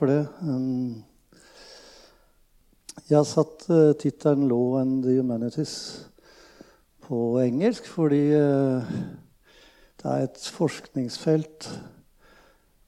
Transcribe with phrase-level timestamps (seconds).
[0.00, 0.26] for det.
[0.40, 1.02] Um,
[3.10, 6.06] jeg har satt uh, tittelen 'Law and the Humanities'
[7.04, 8.86] på engelsk fordi uh,
[10.00, 11.68] det er et forskningsfelt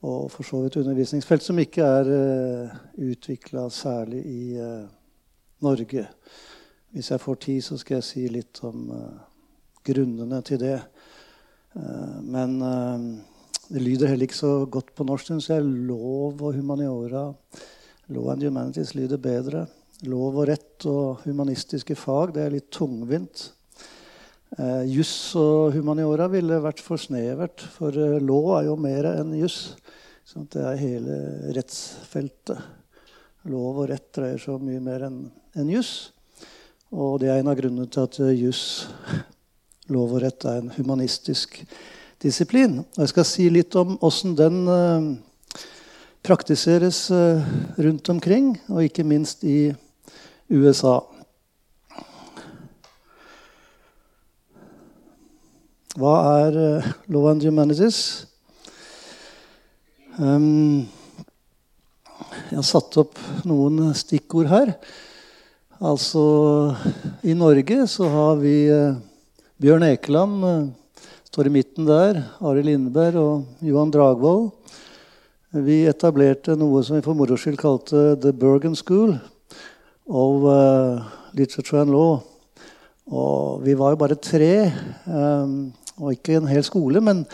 [0.02, 4.56] og for så vidt undervisningsfelt som ikke er uh, utvikla særlig i
[5.60, 6.06] Norge.
[6.92, 8.88] Hvis jeg får tid, så skal jeg si litt om
[9.84, 10.80] grunnene til det.
[12.22, 12.58] Men
[13.72, 15.64] det lyder heller ikke så godt på norsk, syns jeg.
[15.64, 17.30] Lov og humaniora.
[18.12, 19.62] Law and humanities lyder bedre.
[20.04, 23.46] Lov og rett og humanistiske fag det er litt tungvint.
[24.58, 29.32] Eh, juss og humaniora ville vært for snevert, for eh, lov er jo mer enn
[29.38, 29.72] juss.
[30.28, 31.16] Sånn det er hele
[31.56, 32.60] rettsfeltet.
[33.48, 35.22] Lov og rett dreier seg om mye mer enn
[35.56, 36.10] en juss.
[36.92, 38.66] Og det er en av grunnene til at juss,
[39.96, 41.62] lov og rett, er en humanistisk
[42.22, 42.80] disiplin.
[42.82, 45.08] Og jeg skal si litt om åssen den uh,
[46.22, 47.42] praktiseres uh,
[47.82, 49.72] rundt omkring, og ikke minst i
[50.52, 51.00] USA.
[55.98, 58.26] Hva er uh, law and humanities?
[60.18, 60.84] Um,
[62.52, 64.76] jeg har satt opp noen stikkord her.
[65.82, 66.22] Altså
[67.26, 68.54] I Norge så har vi
[69.58, 70.44] Bjørn Ekeland
[71.32, 72.18] står i midten der.
[72.44, 74.50] Arild Lindberg og Johan Dragvoll.
[75.64, 79.14] Vi etablerte noe som vi for moro skyld kalte The Bergen School
[80.12, 81.00] of uh,
[81.32, 82.20] Literature and Law.
[83.08, 84.68] Og vi var jo bare tre,
[85.08, 87.00] um, og ikke en hel skole.
[87.00, 87.24] Men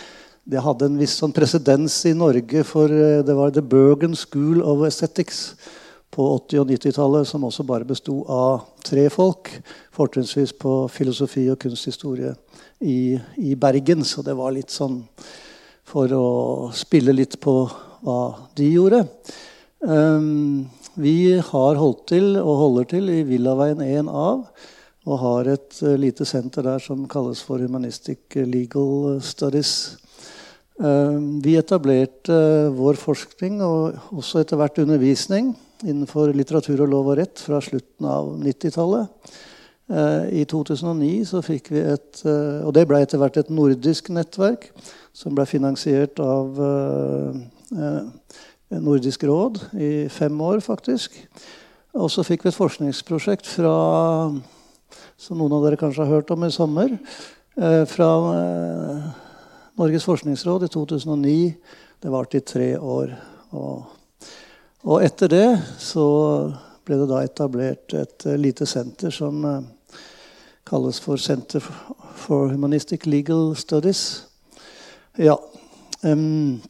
[0.47, 4.63] det hadde en viss sånn presedens i Norge, for uh, det var The Bergen School
[4.63, 5.57] of Aesthetics
[6.19, 9.53] på 80- og 90-tallet som også bare besto av tre folk.
[9.95, 12.33] Fortrinnsvis på filosofi og kunsthistorie
[12.83, 14.03] i, i, Bergen.
[14.03, 15.05] Så det var litt sånn
[15.87, 16.31] for å
[16.75, 17.55] spille litt på
[18.03, 18.23] hva
[18.59, 19.05] de gjorde.
[19.79, 20.67] Um,
[20.99, 24.27] vi har holdt til og holder til i Villaveien 1A.
[25.09, 29.95] Og har et uh, lite senter der som kalles for Humanistic Legal Studies.
[30.83, 35.55] Um, vi etablerte uh, vår forskning og også etter hvert undervisning
[35.85, 39.31] innenfor litteratur og lov og rett fra slutten av 90-tallet.
[39.89, 44.11] Eh, I 2009 så fikk vi et eh, Og det ble etter hvert et nordisk
[44.13, 44.67] nettverk
[45.17, 48.03] som ble finansiert av eh,
[48.69, 51.15] Nordisk råd i fem år, faktisk.
[51.97, 53.73] Og så fikk vi et forskningsprosjekt fra
[55.17, 56.93] som noen av dere kanskje har hørt om i sommer.
[57.89, 58.11] Fra
[59.81, 61.39] Norges forskningsråd i 2009.
[62.05, 63.17] Det varte i tre år.
[63.57, 63.89] Og,
[64.85, 65.47] og etter det
[65.83, 66.05] så
[66.87, 69.43] ble det da etablert et lite senter som
[70.69, 71.65] kalles for Center
[72.19, 74.27] for Humanistic Legal Studies.
[75.19, 75.37] Ja.
[76.03, 76.61] Um,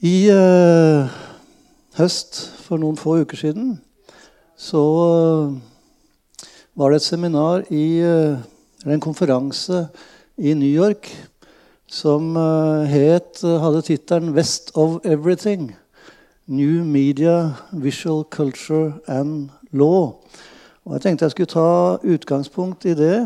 [0.00, 1.08] I uh,
[1.98, 3.74] høst, for noen få uker siden,
[4.56, 5.54] så uh,
[6.76, 8.38] var det et seminar i uh,
[8.86, 9.86] en konferanse
[10.36, 11.10] i New York
[11.94, 12.34] som
[12.90, 15.72] het, hadde tittelen 'West of Everything'.
[16.46, 20.20] New Media, Visual Culture and Law.
[20.84, 23.16] Og Jeg tenkte jeg skulle ta utgangspunkt i det.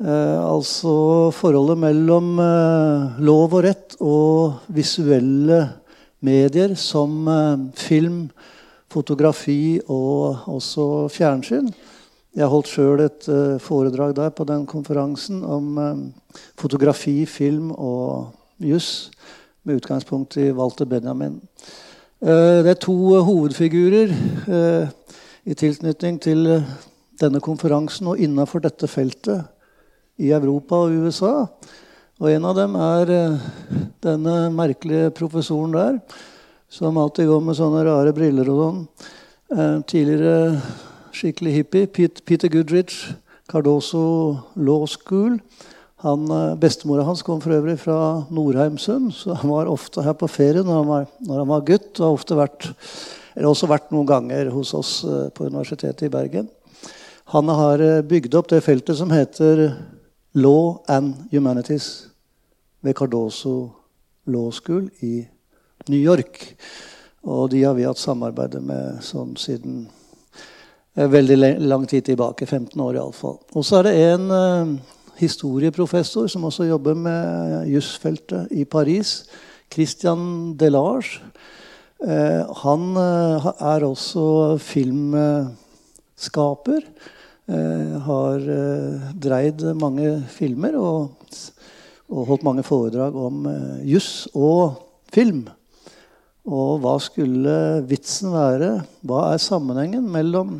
[0.00, 5.62] Eh, altså forholdet mellom eh, lov og rett og visuelle
[6.20, 8.26] medier som eh, film,
[8.92, 11.72] fotografi og også fjernsyn.
[12.34, 15.98] Jeg holdt sjøl et eh, foredrag der på den konferansen om eh,
[16.58, 19.12] fotografi, film og juss
[19.62, 21.36] med utgangspunkt i Walter Benjamin.
[22.18, 24.10] Eh, det er to hovedfigurer
[25.44, 26.48] i tilknytning til
[27.20, 29.44] denne konferansen og innafor dette feltet
[30.18, 31.34] i Europa og USA.
[32.18, 33.12] Og en av dem er
[34.02, 36.00] denne merkelige professoren der,
[36.66, 38.82] som alltid går med sånne rare briller og sånn.
[39.86, 40.58] Tidligere
[41.14, 41.86] skikkelig hippie.
[41.88, 43.14] Peter Goodrich,
[43.50, 44.04] Cardoso
[44.56, 45.38] Law School.
[46.04, 46.28] Han,
[46.60, 50.80] Bestemora hans kom for øvrig fra Nordheimsund, så han var ofte her på ferie når
[50.82, 51.92] han var, når han var gutt.
[52.00, 52.74] og har ofte vært
[53.34, 56.48] eller også vært noen ganger hos oss eh, på Universitetet i Bergen.
[57.34, 59.66] Han har eh, bygd opp det feltet som heter
[60.38, 62.08] Law and Humanities
[62.84, 63.56] ved Cardoso
[64.30, 65.24] Law School i
[65.90, 66.54] New York.
[67.24, 70.03] Og de har vi hatt samarbeid med sånn siden eh,
[70.94, 71.36] veldig
[71.66, 72.46] lang tid tilbake.
[72.46, 73.38] 15 år iallfall.
[73.54, 74.74] Og så er det en uh,
[75.18, 79.24] historieprofessor som også jobber med jusfeltet i Paris.
[79.74, 81.20] Christian Delage.
[82.04, 85.50] Eh, han eh, er også filmskaper.
[87.44, 88.40] Eh, har
[89.20, 91.10] dreid mange filmer og
[92.08, 93.46] holdt mange foredrag om
[93.84, 94.74] juss og
[95.12, 95.48] film.
[96.44, 97.56] Og hva skulle
[97.88, 98.82] vitsen være?
[99.00, 100.58] Hva er sammenhengen mellom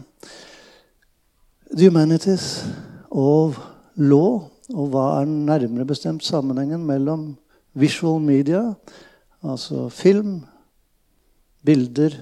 [1.68, 2.64] the humanities
[3.12, 3.58] og
[4.00, 4.46] law?
[4.72, 7.34] Og hva er nærmere bestemt sammenhengen mellom
[7.76, 8.62] visual media,
[9.44, 10.46] altså film,
[11.66, 12.16] bilder,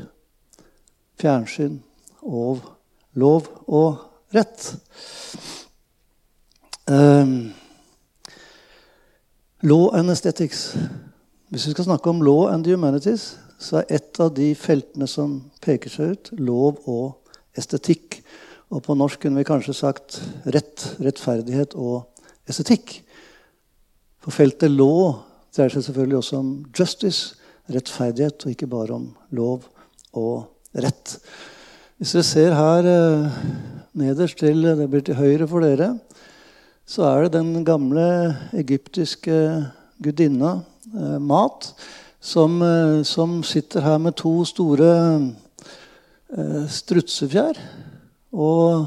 [1.20, 1.78] fjernsyn
[2.22, 2.64] og
[3.14, 4.02] lov og
[4.34, 4.72] rett?
[6.90, 7.52] Um,
[9.62, 10.74] law and aesthetics.
[11.48, 15.06] Hvis vi skal snakke om law and the humanities, så er et av de feltene
[15.10, 18.20] som peker seg ut, lov og estetikk.
[18.72, 20.18] Og på norsk kunne vi kanskje sagt
[20.48, 22.08] rett, rettferdighet og
[22.48, 22.98] estetikk.
[24.22, 25.20] For feltet law
[25.52, 27.38] dreier seg selvfølgelig også om justice,
[27.72, 29.68] rettferdighet, og ikke bare om lov
[30.18, 31.16] og rett.
[32.00, 33.42] Hvis dere ser her eh,
[33.98, 35.92] nederst til Det blir til høyre for dere.
[36.88, 39.36] Så er det den gamle egyptiske
[40.02, 40.56] gudinna
[40.96, 41.70] eh, Mat
[42.22, 44.90] som, eh, som, sitter her med to store
[46.30, 47.58] eh, strutsefjær.
[48.32, 48.86] Og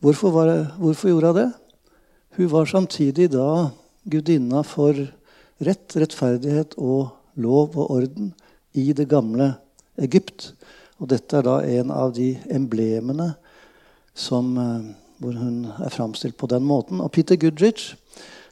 [0.00, 1.48] hvorfor, det, hvorfor, gjorde hun det?
[2.38, 3.70] Hun var samtidig da
[4.06, 4.94] gudinna for
[5.60, 8.32] rett, rettferdighet og lov og orden
[8.78, 9.56] i det gamle
[9.98, 10.52] Egypt.
[11.02, 13.32] Og dette er da en av de emblemene
[14.14, 17.02] som, eh, hvor hun er framstilt på den måten.
[17.02, 17.96] Og Peter Goodrich,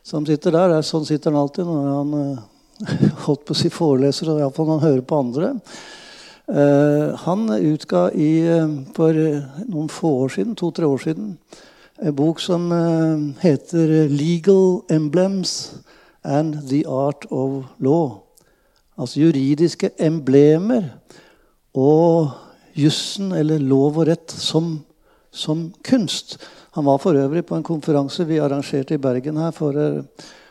[0.02, 2.38] som sitter der, er sånn sitter han alltid når han
[3.26, 5.54] holdt på å si foreleser, og iallfall når han hører på andre.
[6.48, 9.16] Uh, han utga i, uh, for
[9.68, 11.34] noen få år siden, to-tre år siden
[11.98, 15.82] en bok som uh, heter 'Legal Emblems
[16.24, 18.22] and the Art of Law'.
[18.98, 20.88] Altså juridiske emblemer
[21.74, 22.30] og
[22.74, 24.78] jussen, eller lov og rett, som,
[25.30, 26.38] som kunst.
[26.74, 29.74] Han var for øvrig på en konferanse vi arrangerte i Bergen her for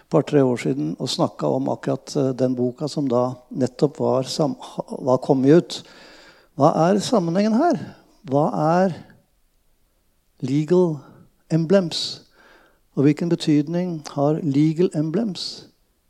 [0.09, 4.29] par-tre år siden og snakka om akkurat eh, den boka som da nettopp var,
[5.03, 5.79] var kommet ut.
[6.57, 7.79] Hva er sammenhengen her?
[8.27, 8.47] Hva
[8.81, 8.95] er
[10.41, 10.97] legal
[11.53, 12.23] emblems?
[12.97, 15.67] Og hvilken betydning har legal emblems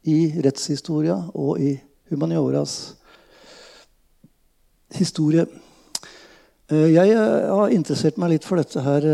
[0.08, 1.74] i rettshistoria og i
[2.10, 2.96] humanioras
[4.96, 5.48] historie?
[6.70, 9.10] Eh, jeg eh, har interessert meg litt for dette her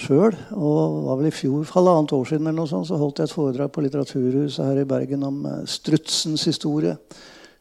[0.00, 0.36] sjøl.
[0.56, 3.30] Og det var vel i fjor, halvannet år siden eller noe sånt, så holdt jeg
[3.30, 6.96] et foredrag på Litteraturhuset her i Bergen om uh, strutsens historie.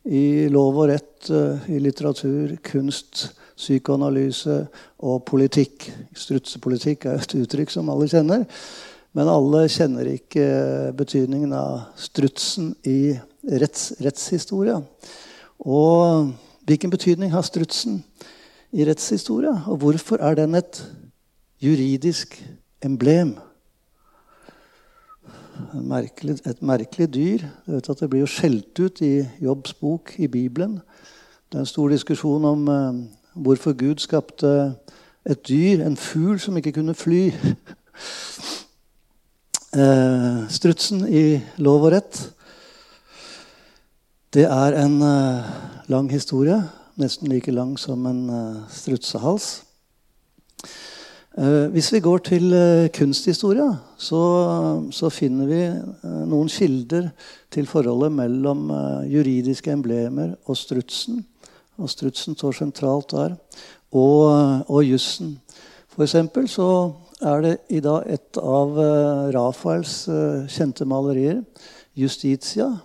[0.10, 4.62] I lov og rett, uh, i litteratur, kunst, psykoanalyse
[5.04, 5.90] og politikk.
[6.16, 8.46] Strutsepolitikk er et uttrykk som alle kjenner.
[9.18, 10.46] Men alle kjenner ikke
[10.98, 13.18] betydningen av strutsen i
[13.60, 14.78] retts, rettshistoria.
[15.66, 16.30] Og
[16.70, 18.04] hvilken betydning har strutsen
[18.72, 19.56] i rettshistoria?
[19.68, 20.84] Og hvorfor er den et
[21.60, 22.40] juridisk
[22.82, 23.36] emblem.
[25.74, 27.44] Merkelig, et merkelig dyr.
[27.66, 30.80] Du vet at Det blir jo skjelt ut i Jobbs bok i Bibelen.
[31.50, 32.94] Det er en stor diskusjon om eh,
[33.34, 34.76] hvorfor Gud skapte
[35.26, 37.28] et dyr, en fugl, som ikke kunne fly.
[39.82, 42.34] eh, strutsen i Lov og rett.
[44.34, 45.44] Det er en eh,
[45.88, 46.64] lang historie.
[46.96, 48.30] Nesten like lang som en
[48.72, 49.64] strutsehals.
[51.38, 53.68] Eh, hvis vi går til eh, kunsthistoria,
[53.98, 54.22] så,
[54.92, 57.12] så, finner vi eh, noen kilder
[57.54, 58.72] til forholdet mellom
[59.06, 61.22] juridiske emblemer og strutsen.
[61.78, 63.38] Og strutsen står sentralt der.
[63.94, 65.38] Og, og jussen.
[65.94, 66.68] For eksempel så
[67.22, 68.76] er det i dag et av
[69.34, 69.96] Rafaels
[70.50, 71.42] kjente malerier,
[71.98, 72.78] 'Justitia',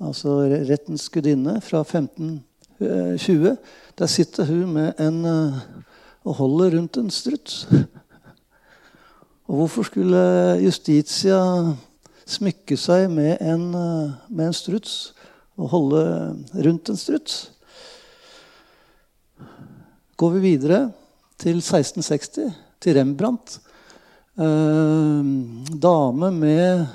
[0.00, 0.38] altså
[0.70, 3.56] rettens gudinne, fra 1520.
[3.98, 5.26] Der sitter hun med en
[6.28, 7.62] og holder rundt en struts.
[9.48, 10.20] Og hvorfor skulle
[10.60, 11.40] Justitia
[12.28, 13.70] smykke seg med en,
[14.28, 15.14] med en struts
[15.56, 16.02] og holde
[16.66, 17.46] rundt en struts?
[20.18, 20.82] Går vi videre
[21.38, 23.60] til 1660, til Rembrandt.
[24.36, 25.28] Eh,
[25.80, 26.86] dame med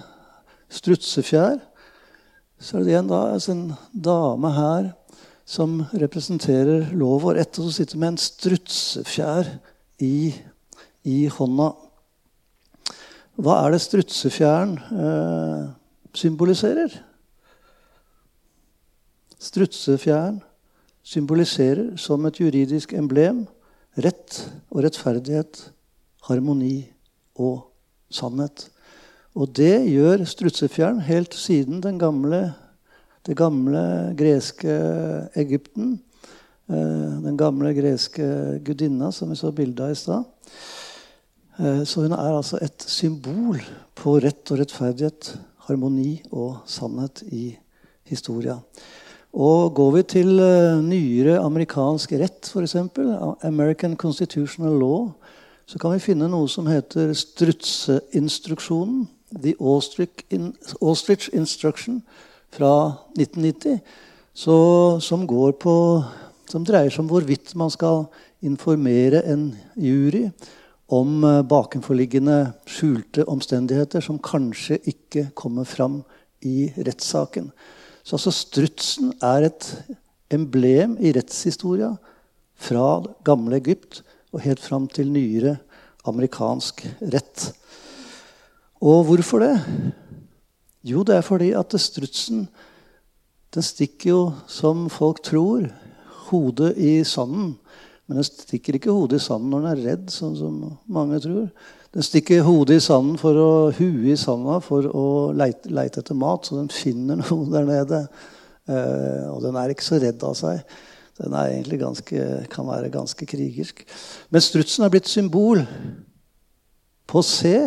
[0.69, 1.57] strutsefjær.
[2.59, 4.91] Så er det igjen da, altså en dame her
[5.45, 9.49] som representerer lov og rett, og som sitter med en strutsefjær
[10.03, 10.33] i,
[11.03, 11.71] i hånda.
[13.43, 15.65] Hva er det strutsefjæren eh,
[16.15, 16.95] symboliserer?
[19.41, 20.39] Strutsefjæren
[21.03, 23.43] symboliserer som et juridisk emblem
[23.99, 24.39] rett
[24.71, 25.59] og rettferdighet,
[26.29, 26.85] harmoni
[27.35, 27.65] og
[28.13, 28.69] sannhet.
[29.33, 32.53] Og det gjør strutsefjæren helt siden den gamle
[33.23, 34.73] det gamle greske
[35.39, 35.99] Egypten.
[36.69, 40.23] Eh, den gamle greske gudinna som vi så bilde av i stad.
[41.57, 43.61] Eh, så hun er altså et symbol
[43.95, 45.33] på rett og rettferdighet,
[45.67, 47.53] harmoni og sannhet i
[48.09, 48.59] historia.
[49.33, 52.75] Og går vi til uh, nyere amerikansk rett, f.eks.,
[53.41, 55.07] American Constitutional Law,
[55.65, 59.07] så kan vi finne noe som heter strutseinstruksjonen.
[59.33, 60.21] The Ostrich,
[60.81, 62.03] Ostrich Instruction
[62.53, 62.73] fra
[63.17, 63.79] 1990.
[64.33, 64.55] Så,
[65.01, 65.75] som, på,
[66.49, 68.05] som dreier seg om hvorvidt man skal
[68.43, 70.27] informere en jury
[70.93, 76.01] om uh, bakenforliggende skjulte omstendigheter som kanskje ikke kommer fram
[76.43, 77.51] i rettssaken.
[78.03, 79.69] Så altså strutsen er et
[80.33, 81.93] emblem i rettshistoria
[82.59, 82.87] fra
[83.25, 84.01] gamle Egypt
[84.33, 85.55] og helt fram til nyere
[86.09, 86.83] amerikansk
[87.13, 87.51] rett.
[88.83, 89.53] Og hvorfor det?
[90.83, 92.47] Jo, det er fordi at strutsen
[93.53, 95.67] den stikker jo, som folk tror,
[96.29, 97.53] hodet i sanden.
[98.07, 100.55] Men den stikker ikke hodet i sanden når den er redd, sånn som
[100.91, 101.51] mange tror.
[101.93, 105.05] Den stikker hodet i sanden for å hue i sanda for å
[105.37, 106.49] leite, leite, etter mat.
[106.49, 108.01] Så den finner noe der nede.
[108.65, 110.63] Eh, og den er ikke så redd av seg.
[111.21, 113.85] Den er egentlig ganske, kan være ganske krigersk.
[114.33, 115.61] Men strutsen er blitt symbol
[117.05, 117.57] på å se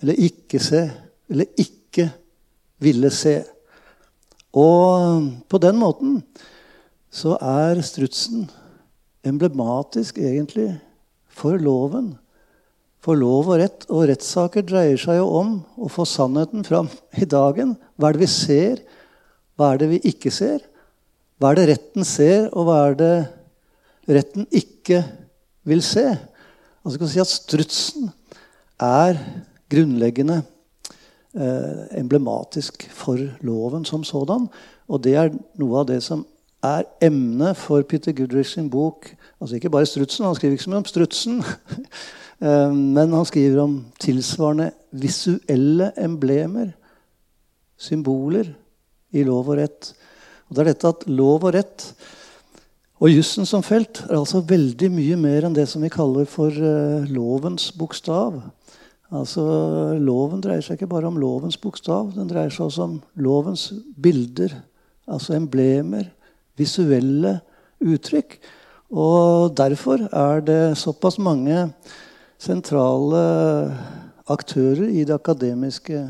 [0.00, 0.86] eller ikke se.
[1.28, 1.81] Eller ikke
[2.82, 3.42] ville se.
[4.52, 6.18] Og på den måten
[7.12, 8.48] så er strutsen
[9.24, 10.70] emblematisk egentlig
[11.32, 12.12] for loven.
[13.02, 17.26] For lov og rett og rettssaker dreier seg jo om å få sannheten fram i
[17.26, 17.74] dagen.
[17.98, 18.82] Hva er det vi ser?
[19.58, 20.62] Hva er det vi ikke ser?
[21.42, 23.14] Hva er det retten ser, og hva er det
[24.14, 25.00] retten ikke
[25.66, 26.04] vil se?
[26.82, 28.12] Altså kan si at Strutsen
[28.82, 29.18] er
[29.70, 30.42] grunnleggende
[31.34, 34.48] emblematisk for loven som sådan.
[34.88, 36.26] Og det er noe av det som
[36.62, 39.08] er emnet for Peter Goodrich sin bok.
[39.40, 41.40] Altså ikke bare strutsen, han skriver ikke så mye om strutsen.
[42.42, 46.72] Eh, men han skriver om tilsvarende visuelle emblemer,
[47.78, 48.48] symboler,
[49.14, 49.92] i lov og rett.
[50.48, 51.84] Og det er dette at lov og rett
[53.02, 56.54] og jussen som felt er altså veldig mye mer enn det som vi kaller for
[56.54, 58.36] uh, lovens bokstav.
[59.12, 59.42] Altså,
[60.00, 62.14] Loven dreier seg ikke bare om lovens bokstav.
[62.16, 63.68] Den dreier seg også om lovens
[64.00, 64.54] bilder,
[65.04, 66.08] altså emblemer,
[66.56, 67.36] visuelle
[67.82, 68.38] uttrykk.
[68.92, 71.66] Og derfor er det såpass mange
[72.40, 73.22] sentrale
[74.32, 76.06] aktører i det akademiske,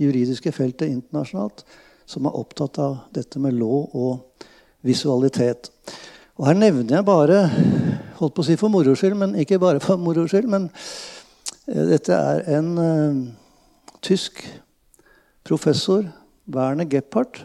[0.00, 1.64] juridiske feltet internasjonalt
[2.06, 4.46] som er opptatt av dette med lov og
[4.86, 5.70] visualitet.
[6.36, 7.38] Og Her nevner jeg bare
[8.18, 10.48] holdt på å si for moro skyld, men ikke bare for moro skyld.
[10.52, 10.68] Men
[11.66, 13.20] dette er en uh,
[14.04, 14.42] tysk
[15.46, 16.06] professor,
[16.46, 17.42] Werner Gephardt.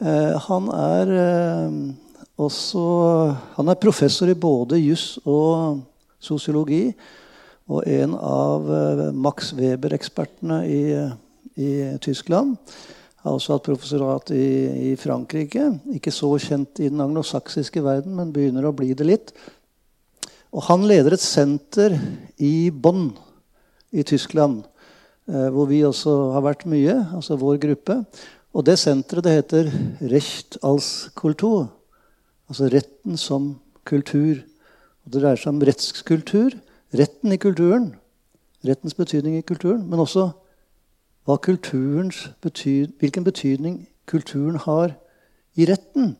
[0.00, 1.72] Uh, han er uh,
[2.38, 2.82] også
[3.56, 5.80] Han er professor i både juss og
[6.22, 6.92] sosiologi.
[7.68, 10.82] Og en av eh, Max Weber-ekspertene i,
[11.60, 12.54] i, Tyskland
[13.24, 14.46] har også hatt professorat i,
[14.88, 15.66] i, Frankrike.
[15.92, 19.34] Ikke så kjent i den anglosaksiske verden, men begynner å bli det litt.
[20.52, 21.96] Og han leder et senter
[22.40, 23.10] i Bonn
[23.92, 24.62] i Tyskland,
[25.28, 28.00] eh, hvor vi også har vært mye, altså vår gruppe.
[28.54, 29.72] Og det senteret det heter
[30.12, 31.68] Recht als Kultur.
[32.48, 34.40] Altså retten som kultur.
[35.04, 36.56] Og det dreier seg om rettskultur
[36.94, 37.90] retten i kulturen,
[38.64, 40.30] rettens betydning i kulturen, men også
[41.28, 44.94] betyd, hvilken betydning kulturen har
[45.56, 46.16] i retten.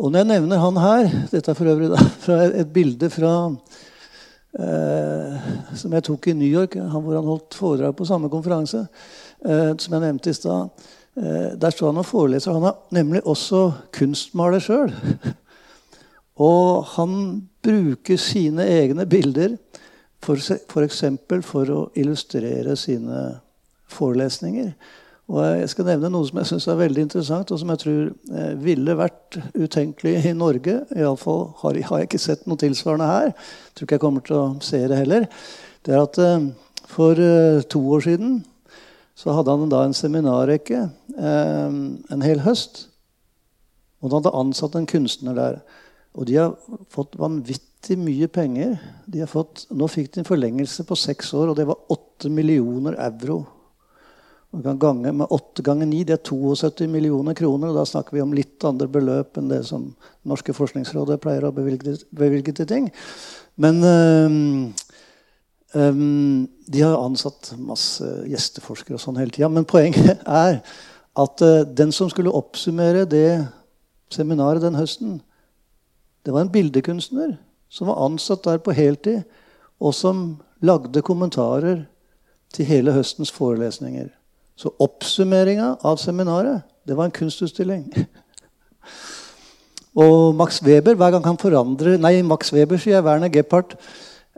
[0.00, 3.34] Og når jeg nevner han her Dette er for øvrig da, fra et bilde fra
[4.56, 8.86] eh, som jeg tok i New York, han hvor han holdt foredrag på samme konferanse,
[9.44, 10.88] eh, som jeg nevnte i stad.
[11.20, 12.56] Eh, der står han og foreleser.
[12.56, 14.94] Han er nemlig også kunstmaler sjøl.
[16.40, 17.12] Og han
[17.60, 19.58] bruker sine egne bilder
[20.20, 20.48] F.eks.
[20.68, 23.20] For, for, for å illustrere sine
[23.90, 24.72] forelesninger.
[25.30, 27.98] Og jeg skal nevne noe som jeg syns er veldig interessant, og som jeg tror
[28.34, 30.80] eh, ville vært utenkelig i Norge.
[30.96, 33.28] Iallfall har, har jeg ikke sett noe tilsvarende her.
[33.30, 35.28] Jeg tror ikke jeg kommer til å se det heller.
[35.86, 36.48] Det er at eh,
[36.90, 38.40] For eh, to år siden
[39.14, 40.78] så hadde han da en seminarrekke
[41.20, 42.86] en hel høst.
[44.00, 45.58] Og han hadde ansatt en kunstner der.
[46.16, 46.54] Og de har
[46.90, 48.78] fått vanvittig mye penger.
[49.04, 52.96] De fått, nå fikk de en forlengelse på seks år, og det var åtte millioner
[52.96, 53.42] euro.
[54.50, 57.70] Man kan gange med 8 ganger 9, det er 72 millioner kroner.
[57.70, 59.92] og Da snakker vi om litt andre beløp enn det som
[60.26, 62.88] Norske forskningsrådet pleier å bevilge, bevilge til ting.
[63.54, 64.74] Men um,
[65.78, 69.52] um, de har ansatt masse gjesteforskere og sånn hele tida.
[69.54, 70.58] Men poenget er
[71.14, 73.46] at uh, den som skulle oppsummere det
[74.10, 75.20] seminaret den høsten,
[76.26, 77.36] det var en bildekunstner
[77.70, 79.22] som var ansatt der på heltid,
[79.78, 81.84] og som lagde kommentarer
[82.50, 84.10] til hele høstens forelesninger.
[84.58, 87.86] Så oppsummeringa av seminaret Det var en kunstutstilling.
[90.00, 93.06] Og Max Weber, hver gang han forandrer Nei, Max Weber, sier jeg.
[93.06, 93.74] Werner Gephardt.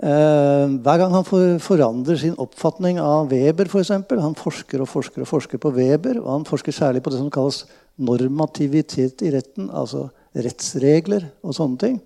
[0.02, 3.92] Eh, hver gang han for, forandrer sin oppfatning av Weber, f.eks.
[4.08, 7.20] For han forsker og forsker og forsker på Weber, og han forsker særlig på det
[7.20, 7.62] som kalles
[8.00, 12.00] normativitet i retten, altså rettsregler og sånne ting.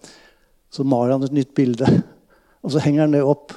[0.68, 1.86] Så maler han et nytt bilde,
[2.64, 3.54] og så henger han det opp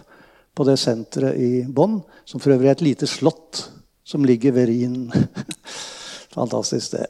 [0.56, 3.66] på det senteret i Bonn, som for øvrig er et lite slott
[4.10, 5.12] som ligger ved Rhinen.
[6.38, 7.06] Fantastisk sted.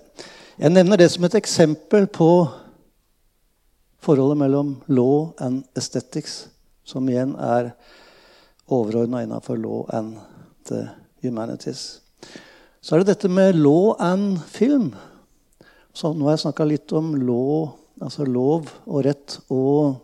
[0.60, 2.32] Jeg nevner det som et eksempel på
[4.04, 6.50] forholdet mellom law and aesthetics,
[6.84, 7.72] som igjen er
[8.68, 10.18] overordna innafor law and
[10.68, 10.90] the
[11.24, 12.02] humanities.
[12.82, 14.92] Så er det dette med law and film.
[15.96, 20.00] Så nå har jeg snakka litt om law, altså lov og rett og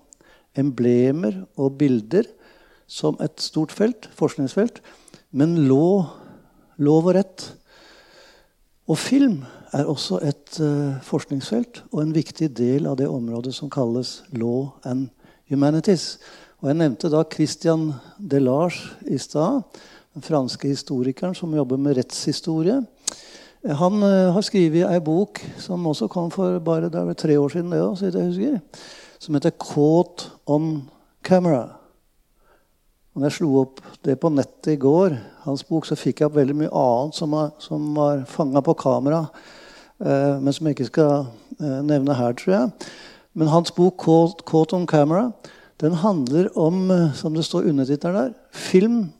[0.55, 2.27] emblemer og bilder
[2.87, 4.79] som et stort felt, forskningsfelt.
[5.35, 6.05] Men law,
[6.77, 7.49] lov og rett
[8.85, 9.39] og film
[9.73, 14.75] er også et uh, forskningsfelt og en viktig del av det området som kalles law
[14.85, 15.09] and
[15.49, 16.19] humanities.
[16.61, 19.63] Og Jeg nevnte da Christian Delage i stad,
[20.13, 22.83] den franske historikeren som jobber med rettshistorie.
[23.65, 27.81] Han uh, har skrevet ei bok som også kom for bare tre år siden, det
[27.81, 28.59] også,
[29.19, 30.89] som heter 'Caught on
[31.27, 31.84] Camera'.
[33.15, 36.27] Og når jeg slo opp det på nettet i går, hans bok, så fikk jeg
[36.27, 39.21] opp veldig mye annet som var, som var fanga på kamera.
[40.03, 41.13] Eh, men som jeg ikke skal
[41.61, 42.89] eh, nevne her, tror jeg.
[43.33, 45.31] Men hans bok 'Caught on Camera'
[45.79, 49.13] den handler om, eh, som det står undertittelen der, 'Film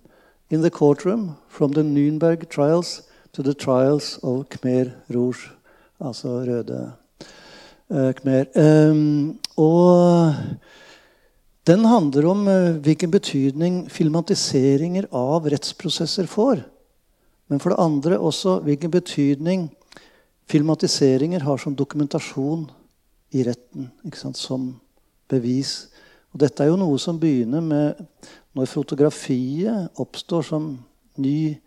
[0.49, 3.01] in the courtroom from the Nürnberg trials
[3.33, 5.51] to the trials of Khmer Rouge'.
[6.01, 6.91] Altså røde
[7.91, 8.45] eh, khmer.
[8.91, 10.33] Um, og
[11.65, 16.62] den handler om uh, hvilken betydning filmatiseringer av rettsprosesser får.
[17.49, 19.67] Men for det andre også hvilken betydning
[20.49, 22.67] filmatiseringer har som dokumentasjon
[23.34, 23.89] i retten.
[24.34, 24.75] Som
[25.30, 25.88] bevis.
[26.34, 28.01] Og dette er jo noe som begynner med
[28.56, 30.67] når fotografiet oppstår som
[31.17, 31.58] ny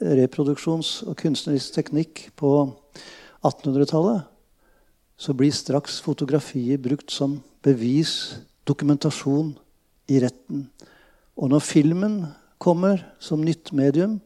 [0.00, 2.70] reproduksjons- og kunstnerisk teknikk på
[3.44, 4.24] 1800-tallet.
[5.20, 9.52] Så blir straks fotografiet brukt som bevis, dokumentasjon,
[10.10, 10.64] i retten.
[11.38, 12.14] Og når filmen
[12.58, 14.18] kommer som nytt medium,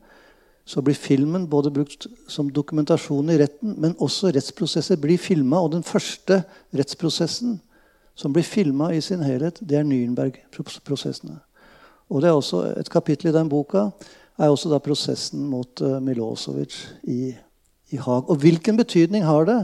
[0.64, 5.61] så blir filmen både brukt som dokumentasjon i retten, men også rettsprosesser blir filma.
[5.61, 6.40] Og den første
[6.72, 7.59] rettsprosessen
[8.16, 11.37] som blir filma i sin helhet, det er Nürnberg-prosessene.
[12.09, 13.90] Og det er også Et kapittel i den boka
[14.38, 17.35] er også da prosessen mot uh, Milosevic i,
[17.90, 18.30] i Haag.
[18.30, 19.61] Og hvilken betydning har det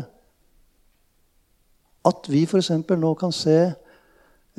[2.04, 2.70] at vi f.eks.
[2.88, 3.72] nå kan se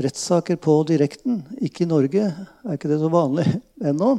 [0.05, 1.41] rettssaker på direkten?
[1.61, 3.47] Ikke i Norge, er ikke det så vanlig
[3.91, 4.15] ennå.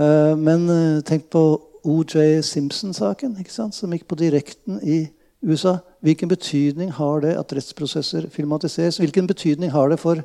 [0.00, 1.44] Eh, men eh, tenk på
[1.82, 5.04] OJ Simpson-saken, som gikk på direkten i
[5.42, 5.78] USA.
[6.02, 9.00] Hvilken betydning har det at rettsprosesser filmatiseres?
[9.02, 10.22] Hvilken betydning har det for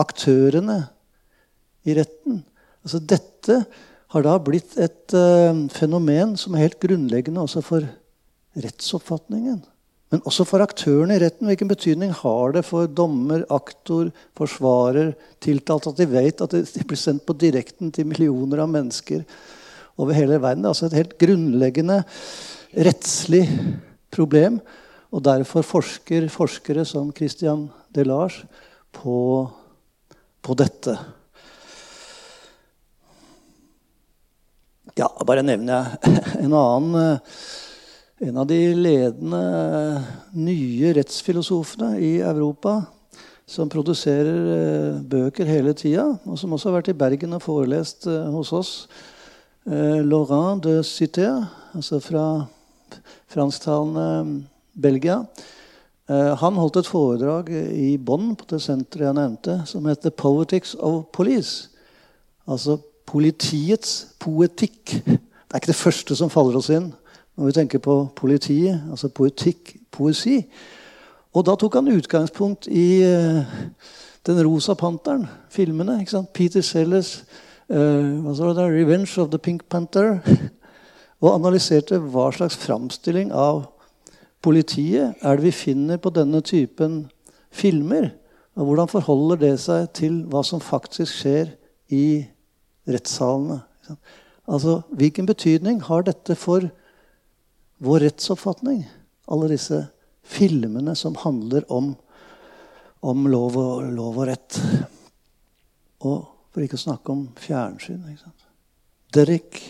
[0.00, 0.82] aktørene
[1.88, 2.42] i retten?
[2.84, 3.62] Altså, dette
[4.10, 7.86] har da blitt et uh, fenomen som er helt grunnleggende også for
[8.60, 9.62] rettsoppfatningen.
[10.10, 11.46] Men også for aktørene i retten.
[11.46, 16.98] Hvilken betydning har det for dommer, aktor, forsvarer, tiltalt at de vet at de blir
[16.98, 19.22] sendt på direkten til millioner av mennesker
[20.00, 20.64] over hele verden?
[20.64, 22.00] Det er altså et helt grunnleggende
[22.74, 23.44] rettslig
[24.10, 24.58] problem.
[25.14, 28.46] Og derfor forsker forskere som Christian Delage
[28.94, 29.46] på,
[30.42, 30.98] på dette.
[34.98, 37.26] Ja, bare nevner jeg en annen
[38.20, 39.40] en av de ledende
[40.36, 42.82] nye rettsfilosofene i Europa
[43.48, 48.04] som produserer eh, bøker hele tida, og som også har vært i Bergen og forelest
[48.10, 48.72] eh, hos oss.
[49.64, 51.30] Eh, Laurent de Cité,
[51.72, 52.26] altså fra
[53.30, 55.22] fransktalende Belgia.
[56.10, 61.04] Han holdt et foredrag i Bonn på det senteret jeg nevnte, som heter 'Politics of
[61.14, 61.68] Police'.
[62.50, 64.90] Altså politiets poetikk.
[65.50, 66.90] Det er ikke det første som faller oss inn
[67.40, 70.42] når vi tenker på politiet, altså poetikk, poesi.
[71.32, 73.40] Og da tok han utgangspunkt i uh,
[74.26, 76.00] Den rosa panteren, filmene.
[76.00, 76.32] ikke sant?
[76.32, 77.24] Peter Sellers
[77.70, 80.20] uh, 'Revenge of the Pink Panther'.
[81.22, 83.64] og analyserte hva slags framstilling av
[84.42, 87.08] politiet er det vi finner på denne typen
[87.50, 88.10] filmer.
[88.56, 91.54] Og hvordan forholder det seg til hva som faktisk skjer
[91.88, 92.26] i
[92.88, 93.62] rettssalene?
[94.48, 96.68] Altså, Hvilken betydning har dette for
[97.80, 98.84] vår rettsoppfatning.
[99.30, 99.86] Alle disse
[100.22, 101.94] filmene som handler om,
[103.00, 104.58] om lov, og, lov, og, rett.
[106.04, 108.02] Og for ikke å snakke om fjernsyn.
[108.10, 108.46] ikke sant?
[109.14, 109.62] Derek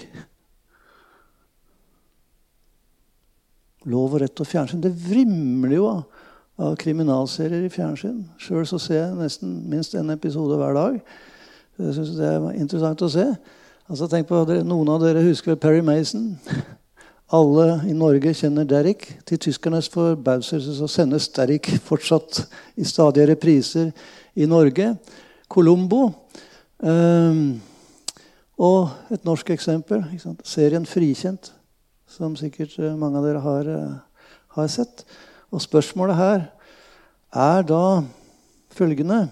[3.88, 4.82] Lov og rett og fjernsyn.
[4.84, 8.18] Det vrimler jo av, kriminalserier i fjernsyn.
[8.36, 10.98] Sjøl ser jeg nesten minst en episode hver dag.
[11.80, 13.24] Jeg synes det er interessant å se.
[13.88, 16.34] Altså, tenk på, Noen av dere husker Perry Mason.
[17.30, 19.04] Alle i Norge kjenner Derrick.
[19.26, 22.42] Til tyskernes forbauselse så sendes Derrick fortsatt
[22.74, 23.92] i stadige repriser
[24.34, 24.96] i Norge.
[25.50, 26.08] Colombo.
[26.82, 27.60] Um,
[28.58, 30.02] og et norsk eksempel.
[30.42, 31.52] Serien 'Frikjent',
[32.08, 33.94] som sikkert eh, mange av dere har, uh,
[34.58, 35.04] har sett.
[35.52, 36.40] Og spørsmålet her
[37.32, 38.02] er da
[38.74, 39.28] følgende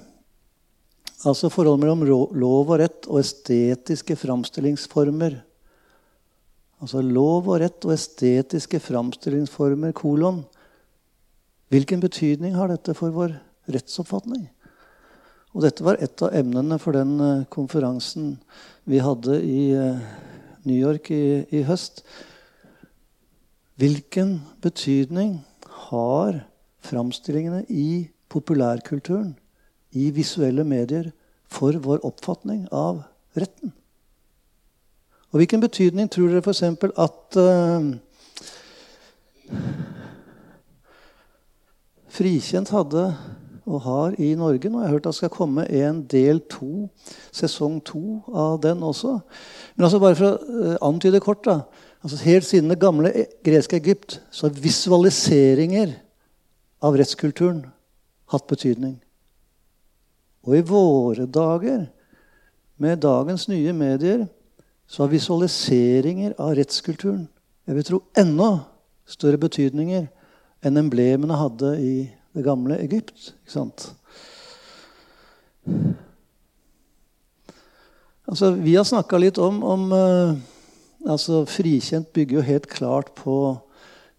[1.26, 5.47] Altså forholdet mellom lov og rett og estetiske framstillingsformer.
[6.78, 10.44] Altså lov og rett og estetiske framstillingsformer, kolon.
[11.72, 13.34] Hvilken betydning har dette for vår
[13.68, 14.46] rettsoppfatning?
[15.56, 18.36] Og dette var et av emnene for den eh, konferansen
[18.88, 20.02] vi hadde i eh,
[20.68, 22.04] New York i, i høst.
[23.78, 25.38] Hvilken betydning
[25.88, 26.42] har
[26.84, 29.34] framstillingene i populærkulturen
[29.98, 31.10] i visuelle medier
[31.48, 33.02] for vår oppfatning av
[33.38, 33.72] retten.
[35.28, 36.62] Og hvilken betydning tror dere f.eks.
[36.96, 37.96] at uh,
[42.08, 43.02] Frikjent hadde
[43.68, 44.80] og har i Norge nå?
[44.80, 46.88] Jeg har hørt at det skal komme en del to,
[47.36, 49.18] sesong to av den også.
[49.76, 51.60] Men altså bare for å uh, antyde kort da,
[52.00, 55.92] altså Helt siden det gamle e, greske Egypt så har visualiseringer
[56.80, 57.66] av rettskulturen
[58.32, 58.96] hatt betydning.
[60.48, 61.88] Og i våre dager,
[62.78, 64.28] med dagens nye medier,
[64.88, 67.26] så har visualiseringer av rettskulturen
[67.68, 68.46] jeg vil tro enda
[69.08, 70.06] større betydninger
[70.64, 71.94] enn emblemene hadde i
[72.32, 73.34] det gamle Egypt.
[73.42, 73.90] Ikke sant?
[78.24, 80.32] Altså, vi har snakka litt om, om uh,
[81.04, 83.36] altså, Frikjent bygger jo helt klart på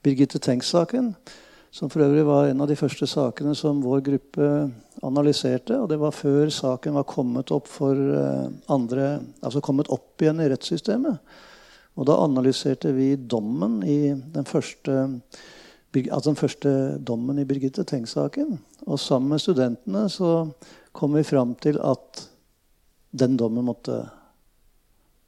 [0.05, 1.15] Birgitte Tengs-saken.
[1.71, 4.45] Som for øvrig var en av de første sakene som vår gruppe
[5.05, 5.77] analyserte.
[5.77, 10.49] Og det var før saken var kommet opp, eh, andre, altså kommet opp igjen i
[10.49, 11.19] rettssystemet.
[11.95, 15.21] Og da analyserte vi dommen i den første,
[15.93, 18.57] altså den første dommen i Birgitte Tengs-saken.
[18.87, 20.49] Og sammen med studentene så
[20.91, 22.29] kom vi fram til at
[23.11, 24.09] den dommen måtte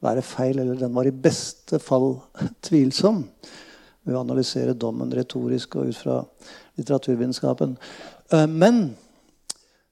[0.01, 2.15] være feil, eller den var i beste fall
[2.65, 3.27] tvilsom
[4.07, 6.17] ved å analysere dommen retorisk og ut fra
[6.79, 7.77] litteraturvitenskapen.
[8.33, 8.83] Eh, men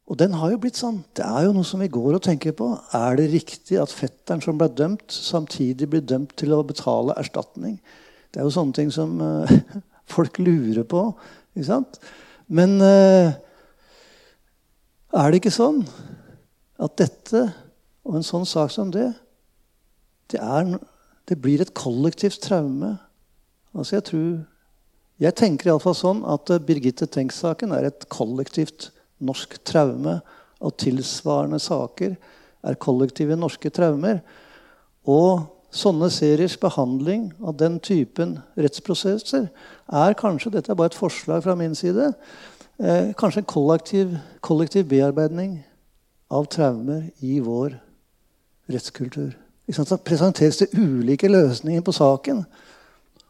[0.09, 1.03] og den har jo blitt sånn.
[1.13, 2.71] Det er jo noe som vi går og tenker på.
[2.97, 7.75] Er det riktig at fetteren som ble dømt, samtidig blir dømt til å betale erstatning?
[8.33, 9.51] Det er jo sånne ting som uh,
[10.15, 11.03] folk lurer på.
[11.53, 12.01] Ikke sant?
[12.49, 13.37] Men uh,
[15.13, 15.83] er det ikke sånn
[16.81, 17.43] at dette
[18.07, 19.11] og en sånn sak som det,
[20.33, 20.73] det, er,
[21.29, 22.95] det blir et kollektivt traume
[23.75, 24.31] Altså jeg, tror,
[25.21, 30.19] jeg tenker iallfall sånn at eh, Birgitte Tengs-saken er et kollektivt norsk traume.
[30.59, 32.17] Og tilsvarende saker
[32.67, 34.19] er kollektive norske traumer.
[35.07, 39.47] Og sånne seriers behandling av den typen rettsprosesser
[39.93, 42.11] er kanskje Dette er bare et forslag fra min side.
[42.79, 45.59] Eh, kanskje en kollektiv, kollektiv bearbeidning
[46.31, 47.77] av traumer i vår
[48.69, 49.33] rettskultur.
[49.69, 52.43] Så presenteres det ulike løsninger på saken.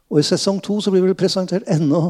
[0.10, 2.10] Og i sesong to så blir det presentert enda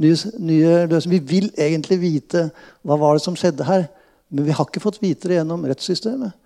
[0.00, 1.16] nye, nye løsninger.
[1.18, 2.46] Vi vil egentlig vite
[2.86, 3.88] hva var det som skjedde her,
[4.30, 6.36] men vi har ikke fått vite det gjennom rettssystemet.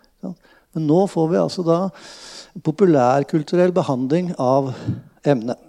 [0.74, 1.78] Men nå får vi altså da
[2.64, 4.72] populærkulturell behandling av
[5.26, 5.60] emnet.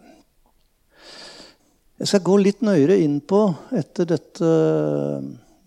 [2.00, 4.48] Jeg skal gå litt nøyere inn på, etter dette,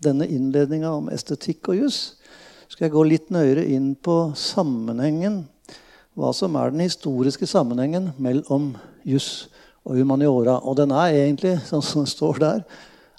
[0.03, 2.01] denne innledninga om estetikk og juss,
[2.69, 5.41] skal jeg gå litt nøyere inn på sammenhengen,
[6.13, 8.75] hva som er den historiske sammenhengen mellom
[9.07, 9.47] juss
[9.89, 10.59] og humaniora.
[10.61, 12.63] Og den er egentlig, sånn som det står der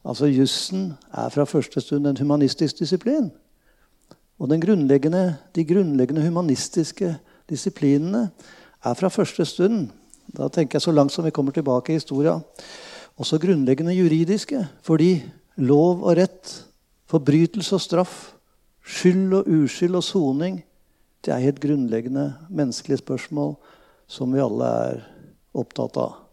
[0.00, 3.28] altså Jussen er fra første stund en humanistisk disiplin.
[4.40, 7.18] Og grunnleggende, de grunnleggende humanistiske
[7.50, 8.30] disiplinene
[8.84, 9.90] er fra første stund
[10.30, 12.36] Da tenker jeg så langt som vi kommer tilbake i historia.
[13.18, 14.68] Også grunnleggende juridiske.
[14.82, 15.24] Fordi
[15.56, 16.66] lov og rett,
[17.10, 18.32] forbrytelse og straff,
[18.86, 20.60] skyld og uskyld og soning
[21.24, 23.56] det er helt grunnleggende menneskelige spørsmål
[24.06, 25.02] som vi alle er
[25.52, 26.29] opptatt av.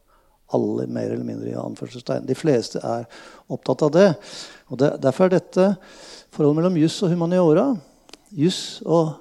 [0.55, 2.27] Alle mer eller mindre i anførselstegn.
[2.27, 3.07] De fleste er
[3.51, 4.07] opptatt av det.
[4.71, 5.69] Og det, Derfor er dette
[6.31, 7.71] forholdet mellom juss og humaniora
[8.36, 9.13] Juss og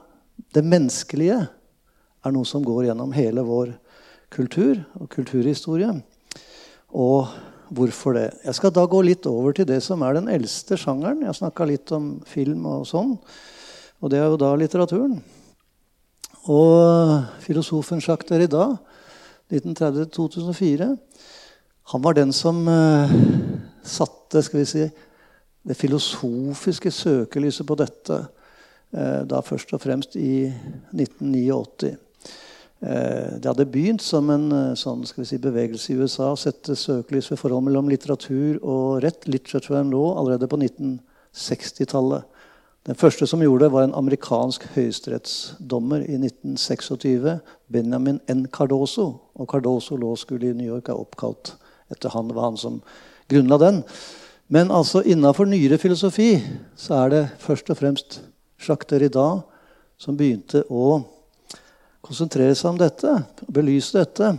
[0.54, 3.70] det menneskelige er noe som går gjennom hele vår
[4.34, 5.92] kultur og kulturhistorie.
[6.90, 7.30] Og
[7.70, 8.26] hvorfor det?
[8.44, 11.22] Jeg skal da gå litt over til det som er den eldste sjangeren.
[11.22, 13.14] Jeg snakka litt om film og sånn.
[14.02, 15.20] Og det er jo da litteraturen.
[16.50, 18.68] Og filosofen Jacques Derrida
[19.50, 20.92] 1930-2004
[21.92, 23.12] Han var den som uh,
[23.86, 24.86] satte skal vi si,
[25.66, 28.24] det filosofiske søkelyset på dette.
[28.90, 30.48] Uh, da først og fremst i
[30.90, 31.92] 1989.
[32.82, 37.38] Uh, det hadde begynt som en sånn, si, bevegelse i USA å sette søkelys ved
[37.38, 42.26] forhold mellom litteratur og rett, literature and law, allerede på 1960-tallet.
[42.86, 47.30] Den første som gjorde det, var en amerikansk høyesterettsdommer i 1926.
[47.70, 48.44] Benjamin N.
[48.50, 49.06] Cardoso.
[49.38, 51.54] Og Cardoso Law School i New York er oppkalt
[51.92, 52.32] etter han.
[52.34, 52.80] Var han som
[53.30, 53.82] grunnla den.
[54.48, 56.36] Men altså innafor nyere filosofi
[56.78, 58.20] så er det først og fremst
[58.62, 59.26] Jacques Derrida
[59.98, 61.00] som begynte å
[62.06, 63.12] konsentrere seg om dette,
[63.50, 64.30] belyse dette.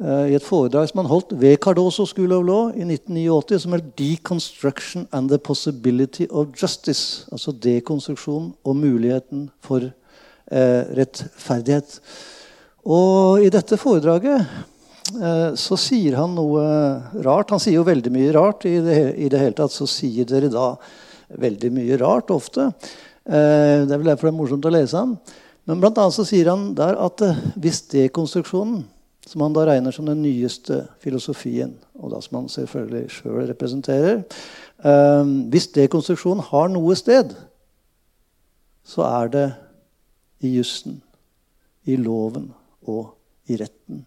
[0.00, 3.74] Eh, i et foredrag som han holdt ved Cardoso School of Law i 1989, som
[3.74, 7.26] er 'Deconstruction and the Possibility of Justice'.
[7.32, 9.78] Altså dekonstruksjon og muligheten for
[10.50, 12.00] eh, rettferdighet.
[12.84, 14.46] Og i dette foredraget
[15.58, 16.62] så sier han noe
[17.24, 17.50] rart.
[17.50, 18.64] Han sier jo veldig mye rart.
[18.70, 20.76] I det, i det hele tatt så sier dere da
[21.42, 22.70] veldig mye rart ofte.
[23.24, 25.14] Eh, det er vel derfor det er morsomt å lese han.
[25.68, 28.82] Men blant annet så sier han der at eh, hvis dekonstruksjonen
[29.28, 34.24] som han da regner som den nyeste filosofien, og da som han selvfølgelig sjøl representerer.
[35.52, 37.30] Hvis dekonstruksjonen har noe sted,
[38.82, 39.44] så er det
[40.42, 40.98] i jussen,
[41.86, 42.50] i loven
[42.82, 43.14] og
[43.46, 44.02] i retten.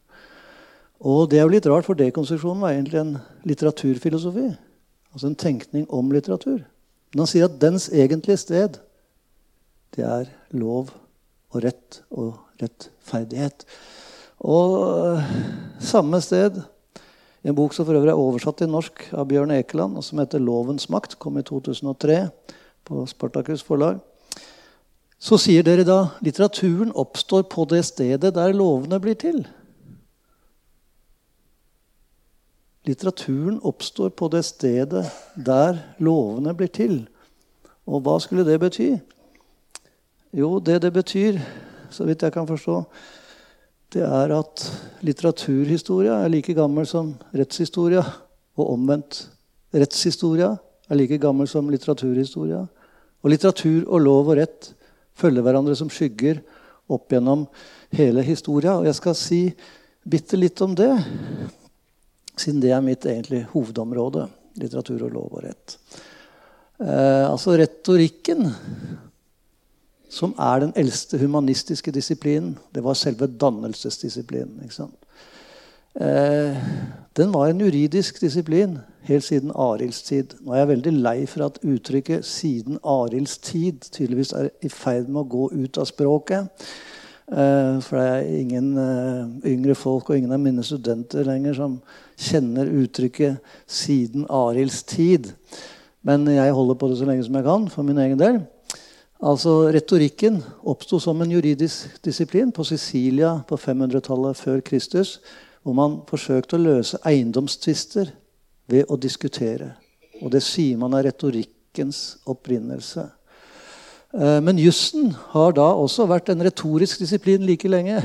[1.05, 4.47] Og det er jo litt rart, for dekonstruksjonen var egentlig en litteraturfilosofi.
[5.13, 6.63] Altså en tenkning om litteratur.
[7.13, 8.79] Men han sier at dens egentlige sted,
[9.95, 10.89] det er lov
[11.53, 13.67] og rett og rettferdighet.
[14.43, 14.73] Og
[15.15, 15.29] eh,
[15.79, 16.57] samme sted,
[17.45, 20.19] i en bok som for øvrig er oversatt til norsk av Bjørn Ekeland, og som
[20.19, 22.29] heter 'Lovens makt', kom i 2003
[22.85, 23.99] på Spartakus forlag,
[25.19, 29.45] så sier dere da litteraturen oppstår på det stedet der lovene blir til.
[32.85, 36.99] Litteraturen oppstår på det stedet der lovene blir til.
[37.89, 38.91] Og hva skulle det bety?
[40.35, 41.39] Jo, det det betyr,
[41.89, 42.83] så vidt jeg kan forstå,
[43.93, 44.63] det er at
[45.05, 48.03] litteraturhistoria er like gammel som rettshistoria.
[48.55, 49.25] Og omvendt.
[49.75, 50.53] Rettshistoria
[50.89, 52.61] er like gammel som litteraturhistoria.
[53.23, 54.69] Og litteratur og lov og rett
[55.15, 56.39] følger hverandre som skygger
[56.91, 57.47] opp gjennom
[57.95, 58.77] hele historia.
[58.77, 59.41] Og jeg skal si
[60.05, 60.91] bitte litt om det,
[62.39, 64.27] siden det er mitt egentlig hovedområde.
[64.59, 65.77] Litteratur og lov og rett.
[66.79, 68.47] Eh, altså retorikken
[70.15, 72.57] som er den eldste humanistiske disiplinen.
[72.75, 74.63] Det var selve dannelsesdisiplinen.
[75.95, 76.57] Eh,
[77.17, 80.35] den var en juridisk disiplin helt siden Arilds tid.
[80.41, 85.07] Nå er jeg veldig lei for at uttrykket 'siden Arilds tid' tydeligvis er i ferd
[85.07, 86.47] med å gå ut av språket.
[87.31, 91.81] Eh, for det er ingen eh, yngre folk og ingen av mine studenter lenger som
[92.17, 95.33] kjenner uttrykket 'siden Arilds tid'.
[96.03, 98.41] Men jeg holder på det så lenge som jeg kan for min egen del.
[99.23, 105.19] Altså Retorikken oppsto som en juridisk disiplin på Sicilia på 500-tallet før Kristus,
[105.63, 108.11] hvor man forsøkte å løse eiendomstvister
[108.67, 109.71] ved å diskutere.
[110.21, 113.07] Og det sier man er retorikkens opprinnelse.
[114.13, 117.97] Eh, men jussen har da også vært en retorisk disiplin like lenge.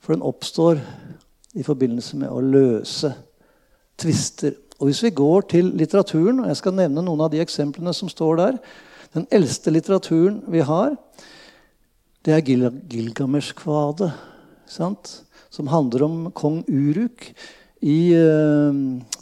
[0.00, 0.78] For den oppstår
[1.54, 3.12] i forbindelse med å løse
[3.98, 4.56] tvister.
[4.80, 8.10] Og Hvis vi går til litteraturen, og jeg skal nevne noen av de eksemplene som
[8.10, 8.58] står der,
[9.14, 10.96] den eldste litteraturen vi har,
[12.24, 14.10] det er Gil Gilgamesh-kvadet.
[14.66, 17.28] Som handler om kong Uruk
[17.84, 18.74] i uh,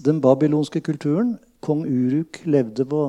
[0.05, 1.37] den babylonske kulturen.
[1.61, 3.03] Kong Uruk levde på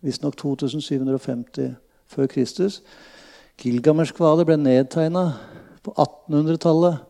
[0.00, 1.74] visstnok 2750
[2.06, 2.80] før Kristus.
[3.60, 5.26] Gilgamesh-kvadet ble nedtegna
[5.84, 7.09] på 1800-tallet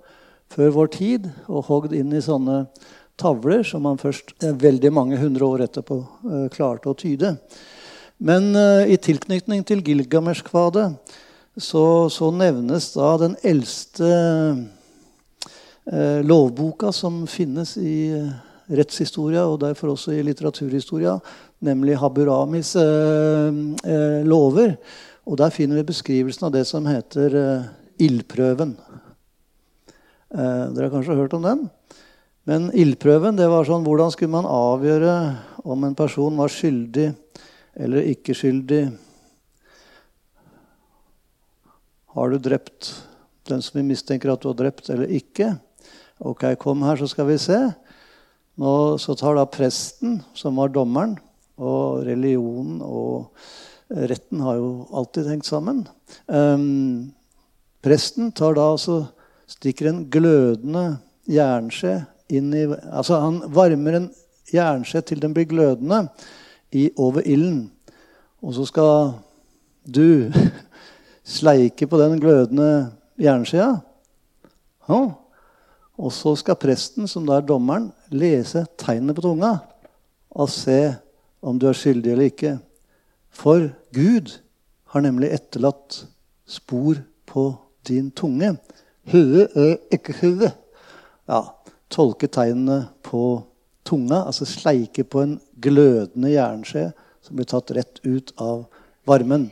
[0.51, 2.65] før vår tid og hogd inn i sånne
[3.21, 7.37] tavler som man først eh, veldig mange hundre år etterpå uh, klarte å tyde.
[8.21, 10.89] Men uh, i tilknytning til Gilgamesh-kvadet
[11.61, 14.11] så, så, nevnes da den eldste
[15.91, 18.15] uh, lovboka som finnes i
[18.71, 21.17] rettshistoria, og derfor også i litteraturhistoria,
[21.67, 22.77] nemlig Haburamis
[24.31, 24.77] lover.
[25.27, 27.35] Og der finner vi beskrivelsen av det som heter
[27.99, 28.77] ildprøven.
[30.31, 31.63] Dere har kanskje hørt om den?
[32.49, 35.15] Men ildprøven det var sånn hvordan skulle man avgjøre
[35.69, 37.11] om en person var skyldig
[37.79, 38.85] eller ikke skyldig?
[42.17, 42.91] Har du drept
[43.51, 45.53] den som vi mistenker at du har drept, eller ikke?
[46.21, 47.59] Ok, kom her, så skal vi se.
[48.61, 51.17] Nå, så tar da presten, som var dommeren,
[51.61, 53.31] og religionen og
[53.91, 55.85] retten har jo alltid hengt sammen.
[56.27, 57.13] Um,
[57.85, 59.03] presten tar da altså
[59.51, 64.09] stikker en glødende jernskje inn i Altså, han varmer en
[64.53, 66.05] jernskje til den blir glødende
[66.73, 67.71] i, over ilden.
[68.43, 69.13] Og så skal
[69.85, 70.31] du
[71.37, 73.73] sleike på den glødende jernskjea.
[74.89, 75.01] Ja.
[76.01, 79.59] Og så skal presten, som da er dommeren, lese tegnene på tunga
[80.31, 80.95] og se
[81.43, 82.55] om du er skyldig eller ikke.
[83.31, 84.39] For Gud
[84.95, 86.05] har nemlig etterlatt
[86.49, 87.45] spor på
[87.87, 88.55] din tunge.
[89.09, 90.51] Høe er ikke høe.
[91.31, 91.41] Ja,
[91.93, 93.41] tolke tegnene på
[93.87, 96.91] tunga, altså sleike på en glødende jernskje
[97.25, 98.67] som blir tatt rett ut av
[99.09, 99.49] varmen.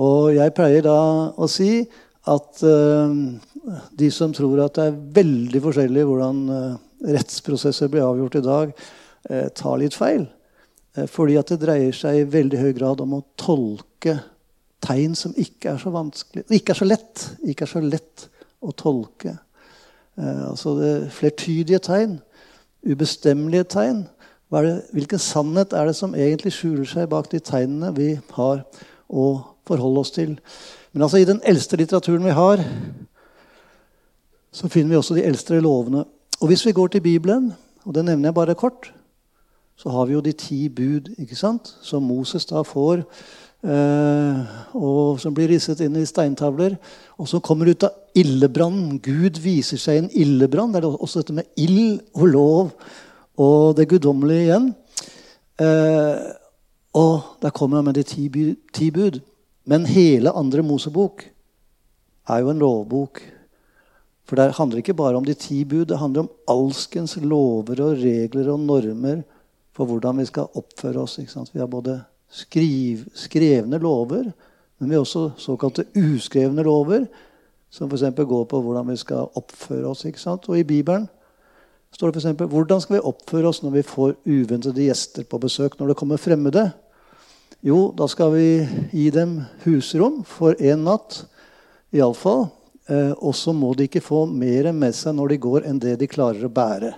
[0.00, 0.98] Og jeg pleier da
[1.36, 1.84] å si
[2.26, 3.12] at uh,
[3.94, 6.78] de som tror at det er veldig forskjellig hvordan uh,
[7.16, 8.72] rettsprosesser blir avgjort i dag,
[9.30, 10.26] uh, tar litt feil.
[11.12, 14.14] fordi at det dreier seg i veldig høy grad om å tolke
[14.80, 17.24] tegn som ikke er så vanskelig, ikke er så lett.
[17.44, 18.24] Ikke er så lett
[18.62, 19.36] å tolke.
[20.16, 22.20] altså det flertydige tegn,
[22.86, 24.06] ubestemmelige tegn.
[24.50, 28.62] Det, hvilken sannhet er det som egentlig skjuler seg bak de tegnene vi har
[29.08, 29.26] å
[29.66, 30.36] forholde oss til?
[30.92, 32.62] Men altså i den eldste litteraturen vi har,
[34.52, 36.06] så finner vi også de eldste lovene.
[36.40, 37.52] Og hvis vi går til Bibelen,
[37.84, 38.92] og det nevner jeg bare kort,
[39.76, 41.74] så har vi jo de ti bud ikke sant?
[41.82, 43.04] som Moses da får, eh,
[43.64, 46.76] og som blir risset inn i steintavler,
[47.16, 48.98] og som kommer ut av ildebrannen.
[49.02, 50.74] Gud viser seg i en ildebrann.
[50.74, 52.74] Det er også dette med ild og lov
[53.36, 54.68] og det guddommelige igjen.
[55.60, 56.26] Eh,
[56.96, 58.28] og der kommer han med de ti,
[58.72, 59.20] ti bud.
[59.66, 61.26] Men hele andre Mosebok
[62.28, 63.20] er jo en lovbok.
[64.26, 65.86] For det handler ikke bare om de ti bud.
[65.90, 69.24] Det handler om alskens lover og regler og normer
[69.76, 71.18] for hvordan vi skal oppføre oss.
[71.52, 74.30] Vi har både skriv, skrevne lover,
[74.78, 77.06] men vi har også såkalte uskrevne lover,
[77.70, 78.16] som f.eks.
[78.16, 80.04] går på hvordan vi skal oppføre oss.
[80.04, 81.08] Og i Bibelen
[81.92, 85.78] står det f.eks.: Hvordan skal vi oppføre oss når vi får uventede gjester på besøk?
[85.78, 86.70] Når det kommer fremmede?
[87.64, 91.24] Jo, da skal vi gi dem husrom for én natt
[91.92, 92.48] iallfall.
[92.86, 95.96] Eh, og så må de ikke få mer med seg når de går, enn det
[95.98, 96.92] de klarer å bære.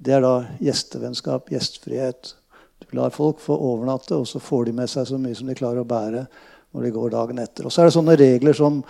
[0.00, 2.34] Det er da gjestevennskap, gjestfrihet.
[2.82, 5.56] Du lar folk få overnatte, og så får de med seg så mye som de
[5.58, 6.26] klarer å bære
[6.74, 7.66] når de går dagen etter.
[7.66, 8.82] Og så er det sånne regler som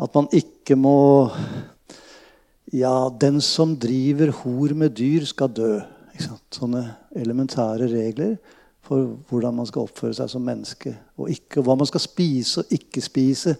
[0.00, 0.98] at man ikke må
[2.74, 5.76] Ja, den som driver hor med dyr, skal dø.
[6.50, 6.80] Sånne
[7.14, 8.32] elementære regler
[8.84, 10.90] for hvordan man skal oppføre seg som menneske.
[11.20, 13.54] Og, ikke, hva man skal spise og ikke spise.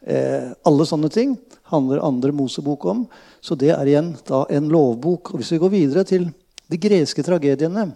[0.00, 1.36] Eh, alle sånne ting
[1.70, 3.04] handler andre Mosebok om.
[3.40, 5.32] Så det er igjen da en lovbok.
[5.32, 6.26] Og Hvis vi går videre til
[6.70, 7.90] de greske tragediene,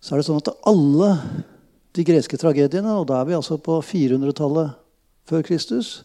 [0.00, 1.10] så er det sånn at alle
[1.96, 4.78] de greske tragediene, og da er vi altså på 400-tallet
[5.28, 6.00] før Kristus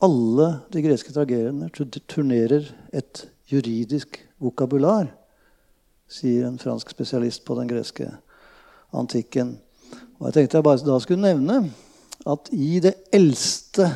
[0.00, 1.68] Alle de greske tragediene
[2.08, 5.10] turnerer et juridisk vokabular
[6.10, 8.08] sier en fransk spesialist på den greske
[8.96, 9.58] antikken.
[10.18, 11.58] Og jeg tenkte jeg bare da skulle nevne
[12.26, 13.86] at i det eldste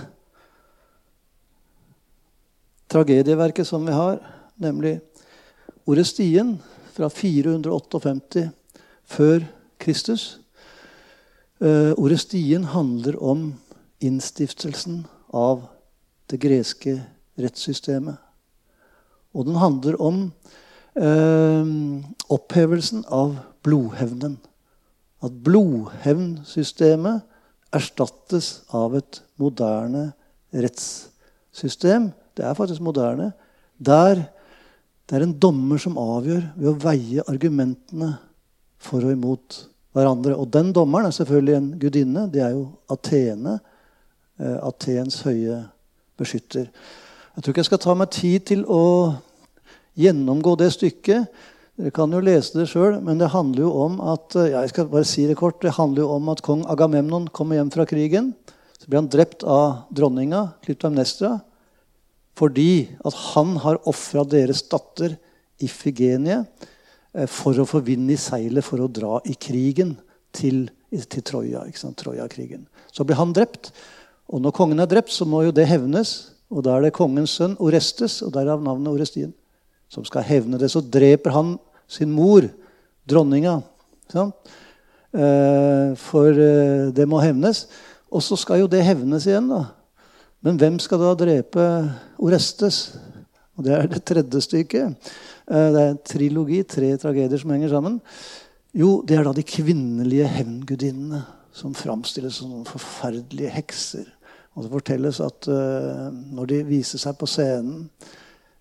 [2.93, 4.21] tragedieverket som vi har,
[4.61, 4.99] nemlig
[5.91, 6.55] Orestien
[6.95, 8.49] fra 458
[9.11, 9.45] før
[9.83, 10.39] Kristus
[11.59, 13.49] uh, Orestien handler om
[14.05, 15.05] innstiftelsen
[15.35, 15.67] av
[16.31, 16.99] det greske
[17.41, 18.17] rettssystemet.
[19.35, 20.19] Og den handler om
[20.95, 21.67] eh,
[22.31, 23.35] opphevelsen av
[23.67, 24.37] blodhevnen.
[25.25, 27.25] At blodhevnsystemet
[27.75, 30.13] erstattes av et moderne
[30.55, 32.13] rettssystem.
[32.37, 33.33] Det er faktisk moderne.
[33.83, 34.29] Der
[35.05, 38.15] det er en dommer som avgjør ved å veie argumentene
[38.81, 39.59] for og imot
[39.95, 40.37] hverandre.
[40.39, 42.27] Og den dommeren er selvfølgelig en gudinne.
[42.33, 43.59] Det er jo Atene.
[44.41, 45.61] Eh, Atens høye
[46.19, 46.71] beskytter.
[47.35, 48.85] Jeg tror ikke jeg skal ta meg tid til å
[49.99, 51.29] gjennomgå det stykket.
[51.75, 54.91] Dere kan jo lese det sjøl, men det handler jo om at ja, jeg skal
[54.93, 58.31] bare si det kort, det handler jo om at kong Agamemnon kommer hjem fra krigen.
[58.79, 61.41] Så blir han drept av dronninga Klyptamnestra
[62.35, 65.17] fordi at han har ofra deres datter
[65.63, 66.41] Ifigenie
[67.15, 69.95] eh, for å få vind i seilet for å dra i krigen
[70.35, 71.63] til, til Troja.
[71.71, 72.67] Troja-krigen.
[72.91, 73.71] Så blir han drept.
[74.27, 76.17] Og når kongen er drept, så må jo det hevnes.
[76.51, 79.33] Og da er det kongens sønn Orestes, og derav navnet Orestien
[79.95, 80.71] som skal hevne det.
[80.73, 81.55] Så dreper han
[81.91, 82.47] sin mor,
[83.07, 83.61] dronninga.
[84.15, 87.67] Eh, for eh, det må hevnes.
[88.11, 89.51] Og så skal jo det hevnes igjen.
[89.51, 89.65] da.
[90.45, 91.63] Men hvem skal da drepe
[92.21, 92.99] Orestes?
[93.57, 95.13] Og Det er det tredje stykket.
[95.49, 98.01] Eh, det er en trilogi, tre tragedier som henger sammen.
[98.75, 101.23] Jo, det er da de kvinnelige hevngudinnene
[101.55, 104.09] som framstilles som noen forferdelige hekser.
[104.55, 107.89] Og det fortelles at uh, når de viser seg på scenen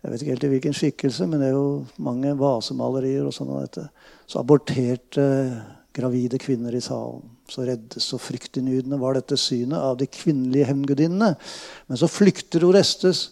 [0.04, 3.54] Jeg vet ikke helt i hvilken skikkelse, men det er jo mange vasemalerier og sånn
[3.54, 3.86] av dette.
[4.28, 5.28] Så aborterte
[5.96, 7.22] gravide kvinner i salen.
[7.52, 11.34] Så reddes og fryktinngytende var dette synet av de kvinnelige hevngudinnene.
[11.90, 13.26] Men så flykter Orestes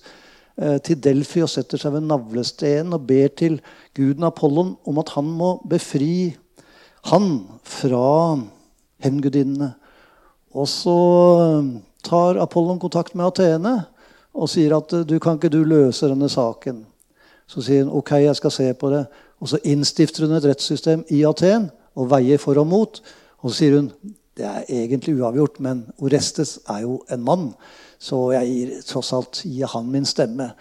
[0.58, 3.60] eh, til Delfi og setter seg ved navlestenen og ber til
[3.98, 6.34] guden Apollon om at han må befri
[7.10, 7.32] han
[7.66, 8.38] fra
[9.02, 9.72] hevngudinnene.
[10.60, 11.00] Og så
[11.48, 11.72] eh,
[12.04, 13.78] tar Apollon kontakt med Atene
[14.32, 16.86] og sier at du kan ikke du løse denne saken.
[17.52, 19.06] Så sier han ok, jeg skal se på det.
[19.42, 23.02] Og så innstifter hun et rettssystem i Aten og veier for og mot.
[23.42, 23.92] Og så sier hun
[24.40, 27.50] det er egentlig uavgjort, men Orestes er jo en mann.
[28.00, 30.54] Så jeg gir tross alt gir han min stemme.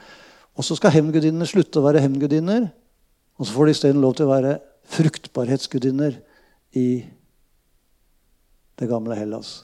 [0.59, 2.67] Og så skal hevngudinnene slutte å være hevngudinner.
[3.39, 4.59] Og så får de isteden lov til å være
[4.91, 6.19] fruktbarhetsgudinner
[6.77, 6.89] i
[8.81, 9.61] det gamle Hellas.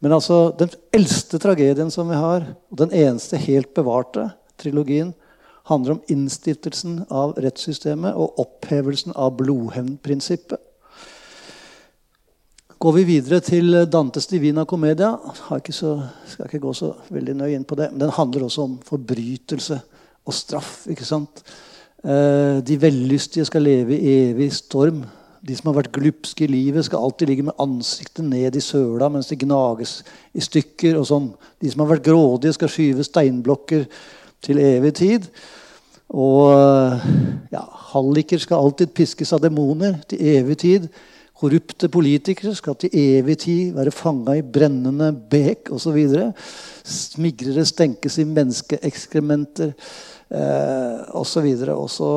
[0.00, 4.30] Men altså, den eldste tragedien som vi har, og den eneste helt bevarte
[4.60, 5.12] trilogien,
[5.70, 10.58] handler om innstiftelsen av rettssystemet og opphevelsen av blodhevnprinsippet.
[12.80, 15.10] Går vi videre til Dantes Divina Comedia
[15.52, 15.90] ikke så,
[16.24, 19.76] skal ikke gå så veldig nøye inn på det, men Den handler også om forbrytelse
[20.24, 20.86] og straff.
[20.88, 21.42] ikke sant?
[22.00, 25.02] Eh, de vellystige skal leve i evig storm.
[25.44, 29.10] De som har vært glupske i livet, skal alltid ligge med ansiktet ned i søla
[29.12, 29.98] mens de gnages
[30.32, 30.96] i stykker.
[30.96, 31.28] og sånn.
[31.60, 33.86] De som har vært grådige, skal skyve steinblokker
[34.40, 35.28] til evig tid.
[36.08, 36.48] Og
[37.52, 40.92] ja, halliker skal alltid piskes av demoner til evig tid.
[41.40, 45.96] Korrupte politikere skal til evig tid være fanga i brennende bek osv.
[46.84, 51.48] Smigrere stenkes i menneskeekskrementer eh, osv.
[51.72, 52.10] Og så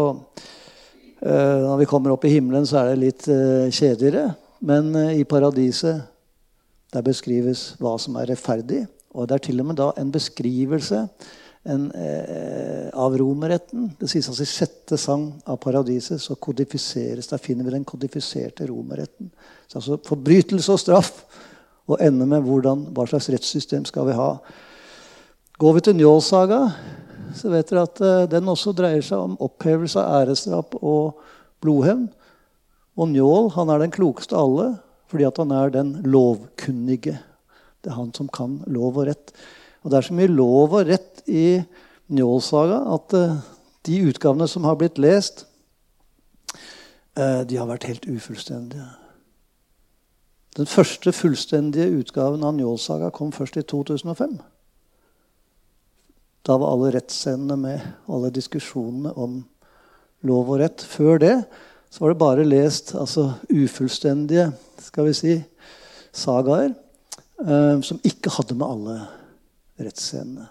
[1.21, 4.33] eh, Når vi kommer opp i himmelen, så er det litt eh, kjedeligere.
[4.59, 6.03] Men eh, i paradiset
[6.93, 8.83] der beskrives hva som er rettferdig.
[9.15, 11.05] Og det er til og med da en beskrivelse
[11.63, 13.91] en, eh, av romerretten.
[13.99, 18.67] Det sies altså i sjette sang av Paradiset så kodifiseres, der finner vi den kodifiserte
[18.67, 19.31] romerretten.
[19.67, 21.13] Så altså Forbrytelse og straff
[21.87, 24.29] og ende med hvordan, hva slags rettssystem skal vi ha.
[25.59, 26.59] Går vi til Njålsaga,
[27.35, 31.19] så vet dere at eh, den også dreier seg om opphevelse av æresdrap og
[31.63, 32.07] blodhevn.
[32.99, 34.73] Og Njål han er den klokeste av alle
[35.13, 37.19] fordi at han er den lovkunnige.
[37.83, 39.29] Det er han som kan lov og rett.
[39.83, 41.61] Og det er så mye lov og rett i
[42.13, 43.37] Njålsaga at uh,
[43.87, 45.45] de utgavene som har blitt lest,
[47.19, 48.87] uh, de har vært helt ufullstendige.
[50.57, 54.37] Den første fullstendige utgaven av Njålsaga kom først i 2005.
[56.43, 59.41] Da var alle rettsscenene med, alle diskusjonene om
[60.27, 60.83] lov og rett.
[60.83, 61.35] Før det
[61.93, 64.47] så var det bare lest altså, ufullstendige
[64.81, 65.33] skal vi si,
[66.13, 68.95] sagaer eh, som ikke hadde med alle
[69.85, 70.47] rettsscenene.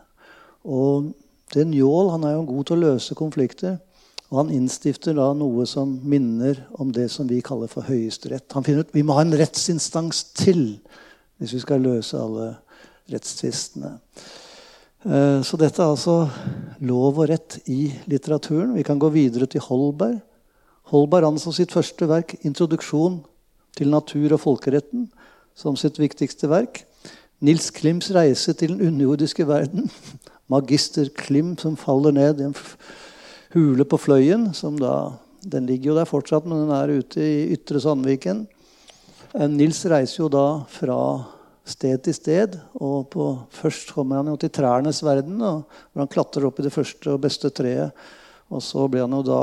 [0.62, 1.12] Og
[1.52, 3.78] det Njål han er jo god til å løse konflikter.
[4.32, 8.48] Og han innstifter da noe som minner om det som vi kaller for Høyesterett.
[8.56, 10.78] Han finner ut vi må ha en rettsinstans til
[11.36, 12.54] hvis vi skal løse alle
[13.12, 13.98] rettstvistene.
[15.04, 16.16] Eh, så dette er altså
[16.86, 18.72] lov og rett i litteraturen.
[18.78, 20.20] Vi kan gå videre til Holberg.
[20.92, 23.20] Holberg anså sitt første verk, 'Introduksjon
[23.76, 25.08] til natur og folkeretten',
[25.54, 26.84] som sitt viktigste verk.
[27.42, 29.88] Nils Klims reise til den underjordiske verden.
[30.52, 32.54] Magister Klim som faller ned i en
[33.56, 34.52] hule på Fløyen.
[34.54, 38.46] som da, Den ligger jo der fortsatt, men den er ute i Ytre Sandviken.
[39.34, 40.98] Eh, Nils reiser jo da fra
[41.66, 42.58] sted til sted.
[42.74, 46.72] og på, Først kommer han jo til trærnes verden, hvor han klatrer opp i det
[46.74, 47.90] første og beste treet.
[48.52, 49.42] Og så blir han jo da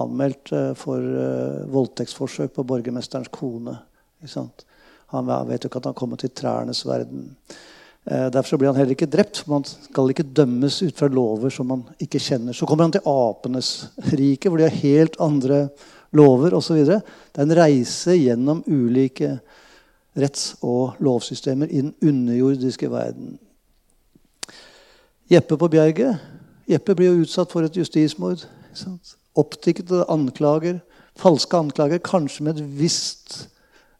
[0.00, 3.76] anmeldt eh, for uh, voldtektsforsøk på borgermesterens kone.
[4.22, 4.64] Ikke sant?
[5.14, 7.30] Han vet jo ikke at han kommer til trærnes verden.
[8.04, 9.38] Eh, derfor blir han heller ikke drept.
[9.38, 12.52] for Man skal ikke dømmes ut fra lover som man ikke kjenner.
[12.52, 15.68] Så kommer han til apenes rike, hvor de har helt andre
[16.12, 16.84] lover osv.
[16.84, 17.00] Det
[17.36, 19.38] er en reise gjennom ulike
[20.16, 23.38] retts- og lovsystemer i den underjordiske verden.
[25.28, 26.18] Jeppe på Bjerget.
[26.68, 28.44] Jeppe blir jo utsatt for et justismord.
[29.36, 30.80] Oppdiktede anklager,
[31.16, 33.48] falske anklager, kanskje med et visst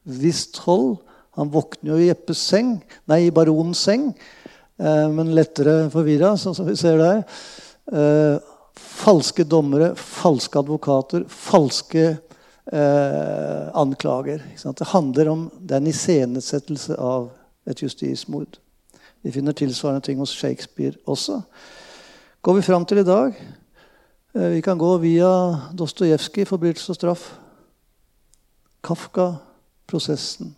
[0.03, 0.97] visst troll
[1.39, 2.71] Han våkner jo i Jeppes seng,
[3.07, 4.09] nei, i baronens seng,
[4.81, 7.21] eh, men lettere forvirra, sånn som vi ser der.
[7.95, 14.43] Eh, falske dommere, falske advokater, falske eh, anklager.
[14.51, 17.29] Det handler om det er en iscenesettelse av
[17.69, 18.59] et justismord.
[19.23, 21.39] Vi finner tilsvarende ting hos Shakespeare også.
[22.41, 23.33] Går vi fram til i dag
[24.33, 25.27] Vi kan gå via
[25.73, 27.33] Dostojevskij, 'Forbrytelse og straff',
[28.83, 29.33] Kafka,
[29.89, 30.53] prosessen.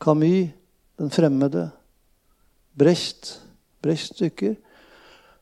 [0.00, 0.54] Camus,
[0.98, 1.68] den fremmede.
[2.78, 3.40] Brecht,
[3.82, 4.56] Brecht-stykker.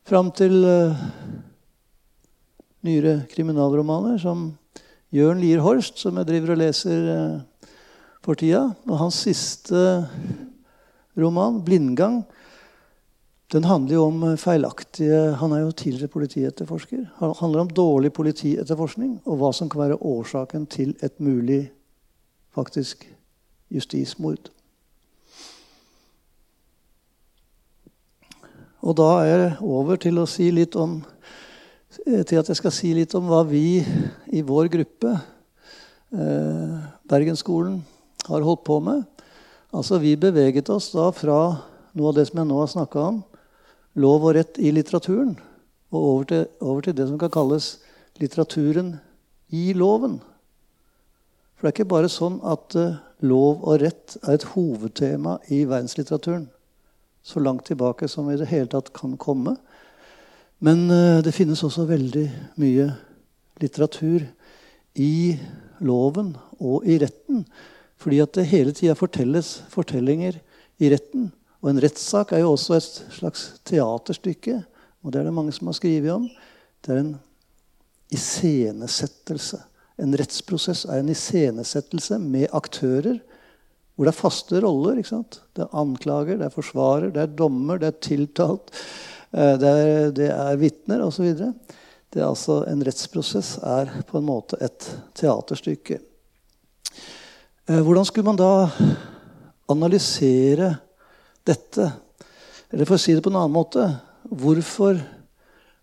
[0.07, 0.95] Fram til uh,
[2.87, 4.49] nyere kriminalromaner, som
[5.13, 7.69] Jørn Lier Horst, som jeg driver og leser uh,
[8.25, 8.63] for tida.
[8.87, 9.83] Og hans siste
[11.17, 12.23] roman, 'Blindgang',
[13.53, 17.05] den handler jo om feilaktige Han er jo tidligere politietterforsker.
[17.19, 21.71] Han handler om dårlig politietterforskning og hva som kan være årsaken til et mulig
[22.57, 23.05] faktisk
[23.69, 24.49] justismord.
[28.81, 31.01] Og da er jeg over til si om
[32.05, 33.81] til at jeg skal si litt om hva vi
[34.31, 35.17] i vår gruppe,
[36.13, 36.75] eh,
[37.09, 37.81] Bergensskolen,
[38.27, 39.03] har holdt på med.
[39.73, 41.61] Altså, Vi beveget oss da fra
[41.93, 43.23] noe av det som jeg nå har snakka om,
[43.95, 45.37] lov og rett i litteraturen,
[45.91, 47.79] og over til, over til, det som kan kalles
[48.19, 48.99] litteraturen
[49.49, 50.21] i loven.
[51.57, 55.63] For det er ikke bare sånn at uh, lov og rett er et hovedtema i
[55.65, 56.45] verdenslitteraturen
[57.25, 59.55] så langt tilbake som i det hele tatt kan komme.
[60.63, 62.27] Men uh, det finnes også veldig
[62.61, 62.91] mye
[63.61, 64.27] litteratur
[65.01, 65.37] i
[65.81, 67.41] loven og i retten.
[67.97, 70.37] Fordi at det hele tida fortelles fortellinger
[70.77, 71.31] i retten.
[71.63, 74.59] Og en rettssak er jo også et slags teaterstykke.
[75.01, 76.29] Og det er det mange som har skrevet om.
[76.85, 77.15] Det er en
[78.13, 79.59] iscenesettelse.
[79.97, 83.17] En rettsprosess er en iscenesettelse med aktører
[83.97, 84.99] hvor det er faste roller.
[84.99, 85.39] ikke sant?
[85.57, 88.69] Det er anklager, det er forsvarer, det er dommer, det er tiltalt,
[89.33, 91.31] eh, det er, det er vitner osv.
[91.33, 94.85] Det er altså En rettsprosess er på en måte et
[95.17, 95.97] teaterstykke.
[97.67, 98.69] Eh, hvordan skulle man da
[99.67, 100.75] analysere
[101.43, 101.89] dette?
[102.69, 103.87] Eller for å si det på en annen måte
[104.27, 104.97] Hvorfor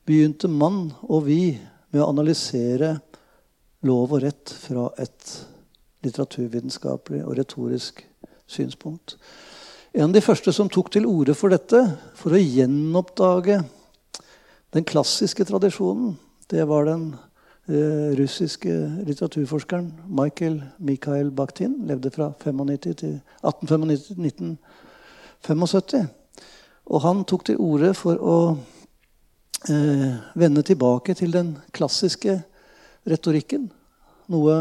[0.04, 1.56] begynte man og vi
[1.90, 2.98] med å analysere
[3.85, 5.35] lov og rett fra et
[6.05, 8.03] litteraturvitenskapelig og retorisk
[8.47, 9.16] synspunkt.
[9.95, 11.80] En av de første som tok til orde for dette,
[12.18, 13.61] for å gjenoppdage
[14.74, 16.16] den klassiske tradisjonen,
[16.51, 17.12] det var den
[17.70, 18.72] eh, russiske
[19.07, 21.78] litteraturforskeren Michael Mikhail Bakhtin.
[21.87, 24.59] Levde fra 95 til 1895
[25.45, 26.09] 1975.
[26.85, 28.39] Og han tok til orde for å
[29.70, 32.41] eh, vende tilbake til den klassiske
[33.09, 33.68] retorikken.
[34.32, 34.57] Noe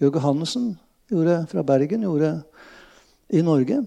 [0.00, 0.68] Jørgen Hannessen
[1.10, 2.32] gjorde, fra Bergen gjorde
[3.32, 3.82] i Norge.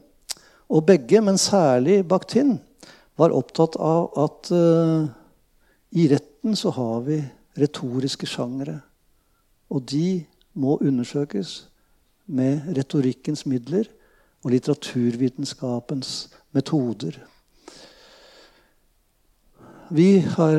[0.73, 2.57] Og begge, men særlig Bakhtin,
[3.17, 5.05] var opptatt av at uh,
[5.93, 7.19] i retten så har vi
[7.61, 8.79] retoriske sjangere.
[9.69, 10.23] Og de
[10.57, 11.67] må undersøkes
[12.25, 13.89] med retorikkens midler
[14.43, 17.19] og litteraturvitenskapens metoder.
[19.91, 20.55] Vi har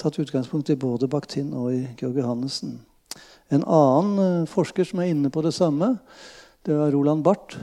[0.00, 2.80] tatt utgangspunkt i både Bakhtin og i Georg Johannessen.
[3.54, 5.92] En annen eh, forsker som er inne på det samme,
[6.66, 7.54] det var Roland Barth,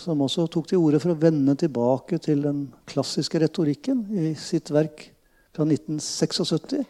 [0.00, 4.72] som også tok til orde for å vende tilbake til den klassiske retorikken i sitt
[4.74, 5.06] verk
[5.54, 6.82] fra 1976.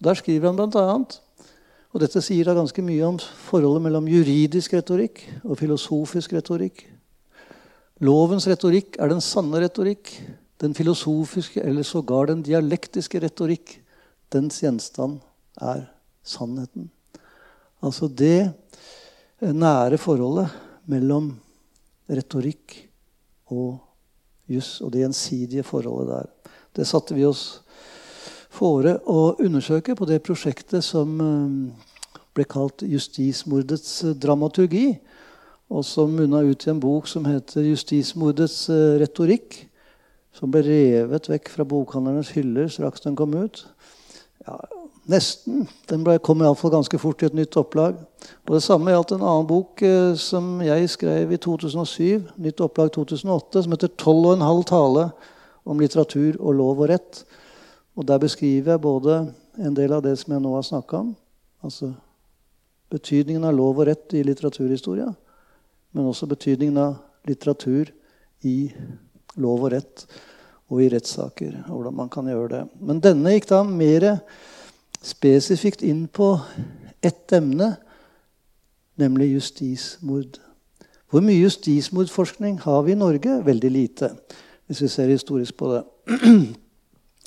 [0.00, 0.96] Der skriver han bl.a.
[1.90, 6.86] Og dette sier da ganske mye om forholdet mellom juridisk retorikk og filosofisk retorikk.
[8.00, 10.14] Lovens retorikk er den sanne retorikk.
[10.60, 13.78] Den filosofiske eller sågar den dialektiske retorikk,
[14.32, 15.20] dens gjenstand
[15.60, 15.86] er
[16.22, 16.90] sannheten.
[17.80, 18.52] Altså det
[19.40, 20.52] nære forholdet
[20.90, 21.32] mellom
[22.10, 22.76] retorikk
[23.50, 23.78] og
[24.50, 26.28] juss, og det gjensidige forholdet der.
[26.76, 27.62] Det satte vi oss
[28.50, 31.88] fore å undersøke på det prosjektet som eh,
[32.34, 34.98] ble kalt justismordets dramaturgi,
[35.70, 39.69] og som munna ut i en bok som heter 'Justismordets eh, retorikk',
[40.32, 43.64] som ble revet vekk fra bokhandlernes hyller straks den kom ut.
[44.46, 44.60] Ja,
[45.10, 45.64] Nesten.
[45.88, 47.96] Den ble, kom iallfall ganske fort i et nytt opplag.
[48.46, 52.92] Og Det samme gjaldt en annen bok eh, som jeg skrev i 2007, nytt opplag
[52.94, 55.10] 2008, som heter 'Tolv og en halv tale
[55.64, 57.24] om litteratur og lov og rett'.
[57.96, 61.16] Og Der beskriver jeg både en del av det som jeg nå har snakka om,
[61.64, 61.92] altså
[62.90, 65.12] betydningen av lov og rett i litteraturhistoria,
[65.92, 67.90] men også betydningen av litteratur
[68.42, 68.72] i
[69.40, 70.04] lov og rett
[70.70, 71.64] og i rettssaker.
[71.66, 72.62] og hvordan man kan gjøre det.
[72.80, 74.20] Men denne gikk da mer
[75.02, 76.38] spesifikt inn på
[77.02, 77.76] ett emne,
[79.00, 80.38] nemlig justismord.
[81.10, 83.40] Hvor mye justismordforskning har vi i Norge?
[83.44, 84.12] Veldig lite,
[84.66, 85.82] hvis vi ser historisk på det.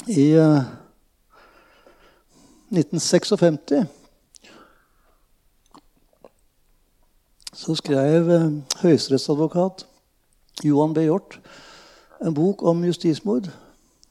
[0.07, 0.63] I uh, eh,
[2.71, 3.85] 1956
[7.53, 8.47] så skrev uh,
[8.81, 9.85] høyesterettsadvokat
[10.63, 11.05] Johan B.
[11.07, 11.39] Hjort
[12.23, 13.49] en bok om justismord.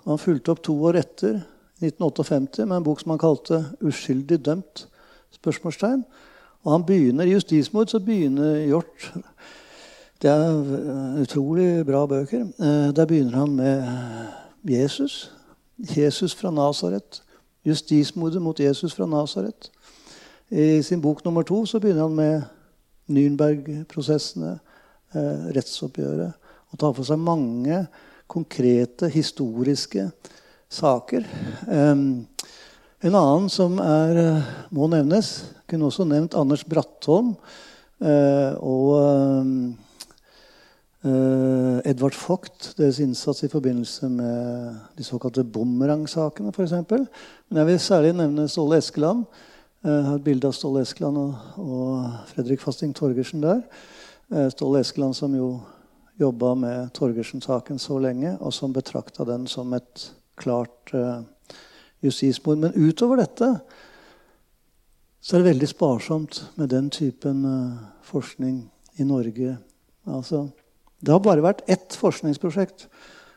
[0.04, 1.40] Han fulgte opp to år etter
[1.82, 4.86] 1958 med en bok som han kalte 'Uskyldig dømt?'
[5.32, 6.04] spørsmålstegn.
[6.62, 9.12] Og han begynner I justismord så begynner Hjort
[10.22, 12.40] Det er utrolig bra bøker.
[12.40, 13.84] Eh, der begynner han med
[14.64, 15.32] Jesus.
[15.96, 17.22] Jesus fra Nasaret.
[17.64, 19.70] Justismordet mot Jesus fra Nasaret.
[20.50, 22.42] I sin bok nummer to så begynner han med
[23.08, 24.58] Nürnberg-prosessene,
[25.14, 26.32] eh, rettsoppgjøret.
[26.72, 27.84] Og tar for seg mange
[28.32, 30.08] konkrete, historiske
[30.72, 31.26] saker.
[33.02, 37.32] En annen som er, eh, må nevnes, kunne også nevnt Anders Brattholm
[37.98, 38.92] uh, og
[41.02, 46.76] uh, Edvard Vogt, deres innsats i forbindelse med de såkalte bumerang-sakene f.eks.
[46.92, 49.24] Men jeg vil særlig nevne Ståle Eskeland.
[49.82, 53.64] Jeg har et bilde av Ståle Eskeland og Fredrik Fasting Torgersen der.
[54.54, 55.56] Ståle Eskeland som jo
[56.22, 60.08] jobba med Torgersen-saken så lenge, og som betrakta den som et
[60.40, 61.22] klart uh,
[62.02, 62.62] justismord.
[62.62, 63.48] Men utover dette
[65.22, 68.64] så er det veldig sparsomt med den typen uh, forskning
[68.98, 69.56] i Norge.
[70.06, 70.48] Altså,
[71.00, 72.88] det har bare vært ett forskningsprosjekt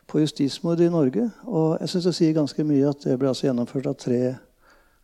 [0.09, 1.29] på justismord i Norge.
[1.45, 4.21] Og jeg syns det sier ganske mye at det ble altså gjennomført av tre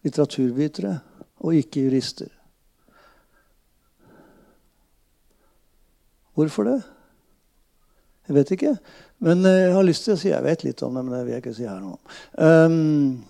[0.05, 0.95] litteraturvitere
[1.41, 2.29] og ikke jurister.
[6.37, 6.79] Hvorfor det?
[8.29, 8.75] Jeg vet ikke.
[9.25, 11.21] Men eh, jeg har lyst til å si Jeg vet litt om det, men det
[11.25, 11.93] vil jeg ikke si her nå.
[12.37, 13.21] Um,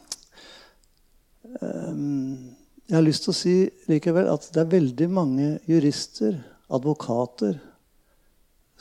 [1.59, 2.55] um,
[2.87, 3.55] jeg har lyst til å si
[3.87, 6.35] likevel at det er veldig mange jurister,
[6.71, 7.55] advokater,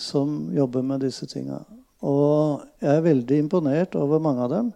[0.01, 1.61] som jobber med disse tinga.
[2.07, 4.73] Og jeg er veldig imponert over mange av dem.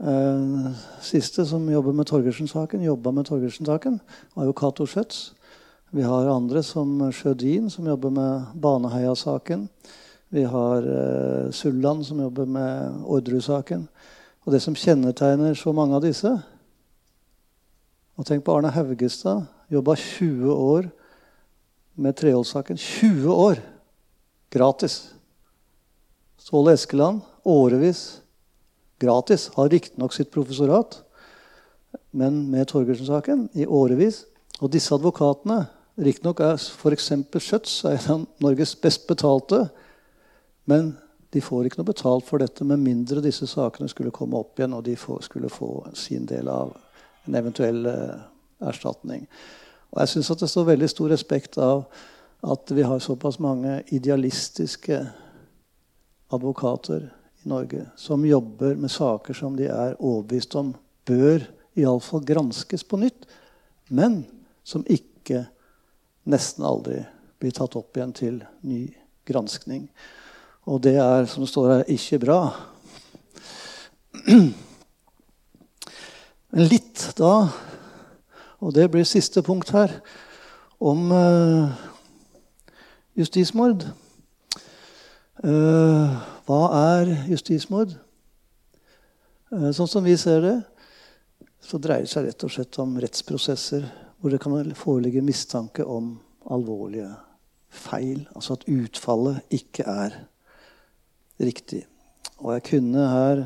[0.00, 0.70] Uh,
[1.04, 4.00] siste som jobber med Torgersen-saken, jobba med Torgersen-saken,
[4.34, 5.28] var jo Cato Schjøtz.
[5.90, 9.66] Vi har andre som Sjødin, som jobber med Baneheia-saken.
[10.30, 13.88] Vi har uh, Sulland, som jobber med Orderud-saken.
[14.46, 16.30] Og det som kjennetegner så mange av disse
[18.20, 19.46] og Tenk på Arne Haugestad.
[19.72, 20.90] Jobba 20 år
[21.96, 22.76] med Treholt-saken.
[22.76, 23.62] 20 år!
[24.52, 24.96] Gratis.
[26.36, 28.20] Ståle Eskeland årevis
[29.00, 29.48] gratis.
[29.56, 31.00] Har riktignok sitt professorat,
[32.10, 34.24] men med Torgersen-saken i årevis.
[34.60, 35.64] Og disse advokatene
[36.00, 37.10] Riktignok er f.eks.
[37.44, 39.66] Schjøtz en av Norges best betalte
[40.64, 40.92] men
[41.30, 44.74] de får ikke noe betalt for dette med mindre disse sakene skulle komme opp igjen,
[44.74, 46.74] og de skulle få sin del av
[47.28, 48.22] en eventuell uh,
[48.66, 49.28] erstatning.
[49.90, 51.84] Og jeg syns det står veldig stor respekt av
[52.40, 54.98] at vi har såpass mange idealistiske
[56.34, 57.10] advokater
[57.44, 60.74] i Norge som jobber med saker som de er overbevist om
[61.06, 61.44] bør
[61.78, 63.26] iallfall granskes på nytt,
[63.88, 64.24] men
[64.64, 65.44] som ikke
[66.30, 67.02] nesten aldri
[67.40, 68.86] blir tatt opp igjen til ny
[69.28, 69.88] granskning.
[70.70, 72.40] Og det er, som det står her, ikke bra.
[76.50, 77.50] Men litt da,
[78.62, 79.96] og det blir siste punkt her,
[80.78, 81.74] om uh,
[83.18, 83.82] justismord.
[85.42, 86.14] Uh,
[86.46, 87.98] hva er justismord?
[89.50, 90.56] Uh, sånn som vi ser det,
[91.60, 93.90] så dreier det seg rett og slett om rettsprosesser
[94.20, 96.14] hvor det kan foreligge mistanke om
[96.46, 97.10] alvorlige
[97.70, 98.28] feil.
[98.36, 100.29] Altså at utfallet ikke er
[101.40, 101.84] riktig.
[102.40, 103.44] Og jeg kunne her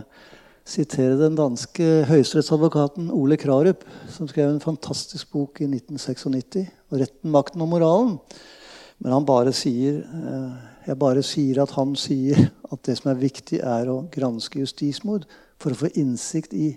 [0.64, 7.60] sitere den danske høyesterettsadvokaten Ole Krarup, som skrev en fantastisk bok i 1996, 'Retten, makten
[7.60, 8.18] og moralen'.
[8.98, 10.52] Men han bare sier, eh,
[10.86, 15.26] jeg bare sier at han sier at det som er viktig, er å granske justismord
[15.58, 16.76] for å få innsikt i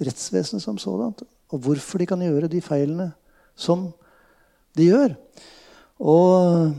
[0.00, 1.22] rettsvesenet som sådant.
[1.52, 3.12] Og hvorfor de kan gjøre de feilene
[3.54, 3.92] som
[4.76, 5.14] de gjør.
[6.00, 6.74] Og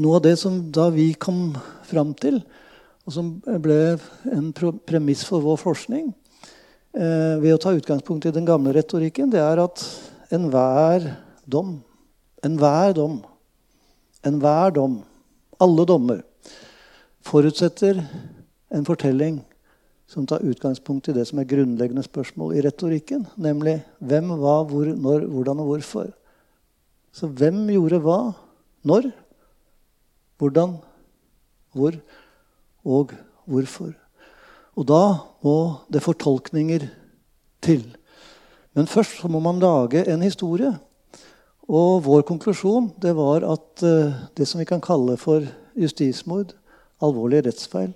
[0.00, 1.52] noe av det som da vi kom
[1.88, 2.40] fram til,
[3.02, 3.98] og som ble
[4.30, 6.12] en premiss for vår forskning
[6.94, 9.82] eh, ved å ta utgangspunkt i den gamle retorikken, det er at
[10.32, 11.10] enhver
[11.44, 11.80] dom
[12.42, 13.20] Enhver dom,
[14.26, 14.96] enhver dom,
[15.62, 16.24] alle dommer,
[17.22, 18.00] forutsetter
[18.74, 19.36] en fortelling
[20.10, 24.90] som tar utgangspunkt i det som er grunnleggende spørsmål i retorikken, nemlig hvem, hva, hvor,
[24.90, 26.10] når, hvordan og hvorfor.
[27.14, 28.18] Så hvem gjorde hva?
[28.90, 29.12] Når?
[30.42, 30.74] Hvordan,
[31.70, 31.94] hvor
[32.82, 33.12] og
[33.46, 33.92] hvorfor.
[34.74, 35.02] Og da
[35.44, 35.56] må
[35.92, 36.88] det fortolkninger
[37.62, 37.84] til.
[38.74, 40.72] Men først må man lage en historie.
[41.70, 45.46] Og vår konklusjon det var at uh, det som vi kan kalle for
[45.78, 46.56] justismord,
[47.02, 47.92] alvorlige rettsfeil,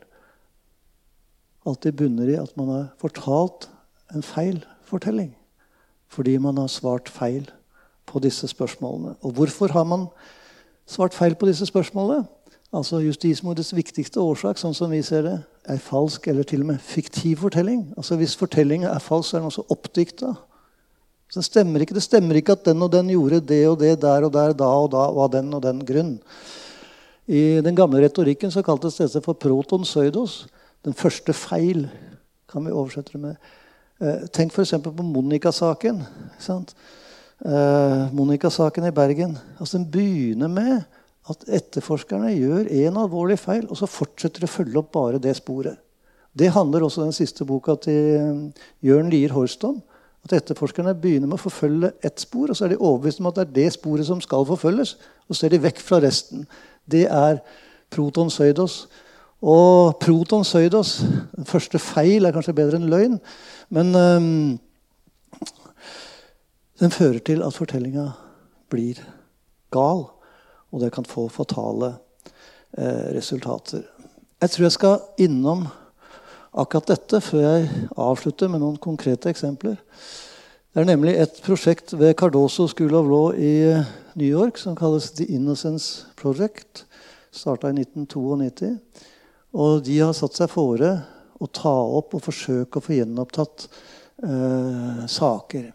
[1.67, 3.67] alltid bunner i at man har fortalt
[4.15, 5.35] en feil fortelling.
[6.07, 7.51] Fordi man har svart feil
[8.07, 9.17] på disse spørsmålene.
[9.27, 10.07] Og hvorfor har man
[10.87, 12.29] svart feil på disse spørsmålene?
[12.75, 15.37] Altså Justismordets viktigste årsak sånn som vi ser det,
[15.71, 17.87] er falsk eller til og med fiktiv fortelling.
[17.97, 20.35] Altså Hvis fortellinga er falsk, så er den også oppdikta.
[21.31, 23.97] Så det stemmer ikke, det stemmer ikke at den og den gjorde det og det
[24.03, 26.13] der og der, da og da, og av den og den grunn.
[27.27, 30.45] I den gamle retorikken så kaltes dette for proton pseudos.
[30.87, 31.89] Den første feil,
[32.47, 33.49] kan vi oversette det med.
[33.99, 34.77] Eh, tenk f.eks.
[34.85, 36.05] på Monica-saken.
[36.47, 39.35] Eh, Monica-saken i Bergen.
[39.59, 40.85] Altså, den begynner med
[41.31, 45.35] at etterforskerne gjør en alvorlig feil, og så fortsetter de å følge opp bare det
[45.39, 45.81] sporet.
[46.37, 49.79] Det handler også den siste boka til eh, Jørn Lier Horst om.
[50.27, 53.39] At etterforskerne begynner med å forfølge ett spor, og så er de overbevist om at
[53.39, 54.97] det er det sporet som skal forfølges.
[55.31, 56.45] Og så er de vekk fra resten.
[56.85, 57.41] Det er
[57.95, 58.85] proton søydos.
[59.47, 60.97] Og proton søydos
[61.37, 63.19] Den første feil er kanskje bedre enn løgn.
[63.71, 64.59] Men um,
[66.81, 68.11] den fører til at fortellinga
[68.73, 69.01] blir
[69.73, 70.09] gal.
[70.77, 71.95] Og det kan få fatale
[72.77, 73.87] eh, resultater.
[74.43, 75.63] Jeg tror jeg skal innom
[76.53, 79.79] akkurat dette før jeg avslutter med noen konkrete eksempler.
[80.77, 83.89] Det er nemlig et prosjekt ved Cardoso School of Law i eh,
[84.21, 86.85] New York som kalles The Innocence Project.
[87.33, 88.75] Starta i 1992.
[89.57, 90.93] Og de har satt seg fore
[91.41, 93.67] å ta opp og forsøke å få gjenopptatt
[94.21, 95.73] eh, saker.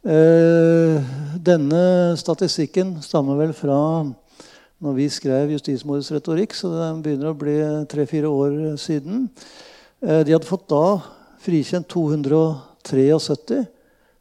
[0.00, 1.10] Eh,
[1.50, 1.82] denne
[2.16, 3.80] statistikken stammer vel fra
[4.80, 7.56] når vi skrev 'Justismordets retorikk', så det begynner å bli
[7.86, 9.28] tre-fire år siden.
[10.02, 11.00] Eh, de hadde fått da
[11.40, 13.66] frikjent 273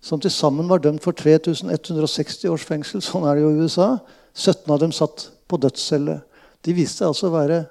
[0.02, 3.02] som til sammen var dømt for 3160 års fengsel.
[3.02, 3.98] Sånn er det jo i USA.
[4.34, 6.22] 17 av dem satt på dødscelle.
[6.64, 7.66] De viste seg altså å være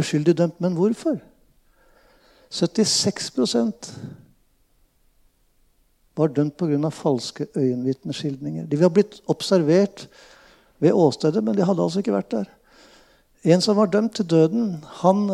[0.00, 0.60] uskyldig dømt.
[0.60, 1.18] Men hvorfor?
[2.54, 3.90] 76%
[6.16, 6.90] var dømt pga.
[6.90, 8.66] falske øyenvitneskildringer.
[8.66, 10.06] De var blitt observert
[10.84, 12.52] ved åstedet, men de hadde altså ikke vært der.
[13.44, 14.68] En som var dømt til døden,
[15.02, 15.26] han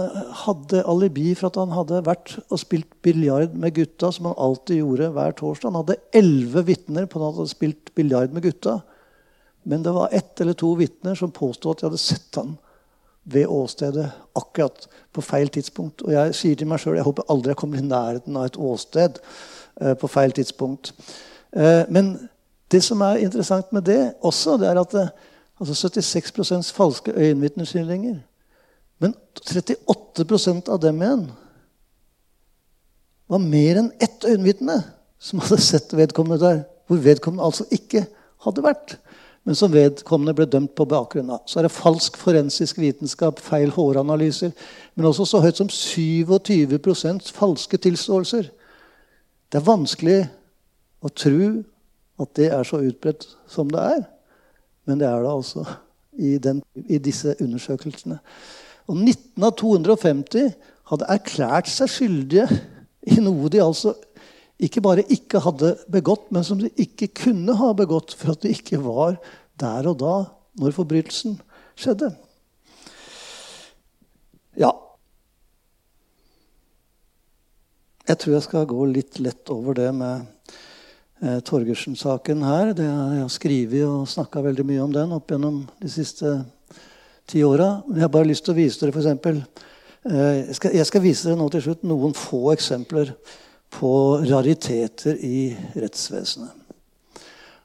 [0.45, 4.81] hadde alibi for at han hadde vært og spilt biljard med gutta, som han alltid
[4.81, 5.71] gjorde hver torsdag.
[5.71, 8.81] Han hadde elleve vitner på at han hadde spilt biljard med gutta.
[9.63, 12.57] Men det var ett eller to vitner som påstod at de hadde sett han
[13.31, 16.03] ved åstedet akkurat på feil tidspunkt.
[16.03, 18.59] Og jeg sier til meg sjøl jeg håper aldri jeg kommer i nærheten av et
[18.59, 20.95] åsted eh, på feil tidspunkt.
[21.53, 22.17] Eh, men
[22.73, 25.13] det som er interessant med det også, det er at eh,
[25.61, 28.19] altså 76% falske øyenvitneskildringer.
[29.01, 31.27] Men 38% av dem igjen
[33.31, 34.81] var mer enn ett øyenvitne
[35.21, 36.63] som hadde sett vedkommende der.
[36.89, 38.07] Hvor vedkommende altså ikke
[38.45, 38.99] hadde vært
[39.45, 41.45] men som vedkommende ble dømt på bakgrunn av.
[41.49, 44.53] Så er det falsk forensisk vitenskap, feil håranalyser,
[44.95, 48.51] men også så høyt som 27% falske tilståelser.
[49.51, 50.19] Det er vanskelig
[51.01, 51.51] å tro
[52.21, 54.05] at det er så utbredt som det er.
[54.89, 55.65] Men det er det altså
[56.19, 58.19] i, den, i disse undersøkelsene.
[58.91, 60.53] Og 19 av 250
[60.91, 62.47] hadde erklært seg skyldige
[63.11, 63.95] i noe de altså
[64.61, 68.53] ikke bare ikke hadde begått, men som de ikke kunne ha begått for at de
[68.53, 69.17] ikke var
[69.61, 70.17] der og da
[70.61, 71.39] når forbrytelsen
[71.79, 72.13] skjedde.
[74.59, 74.73] Ja
[78.11, 80.25] Jeg tror jeg skal gå litt lett over det med
[81.23, 82.73] eh, Torgersen-saken her.
[82.77, 86.39] Det har jeg skrevet og snakka veldig mye om den opp gjennom de siste
[87.31, 87.83] ti åra.
[87.95, 89.61] Jeg har bare lyst til å vise dere f.eks.
[90.09, 93.13] Eh, jeg, skal, jeg skal vise dere nå til slutt noen få eksempler
[93.71, 93.93] på
[94.27, 96.57] rariteter i rettsvesenet.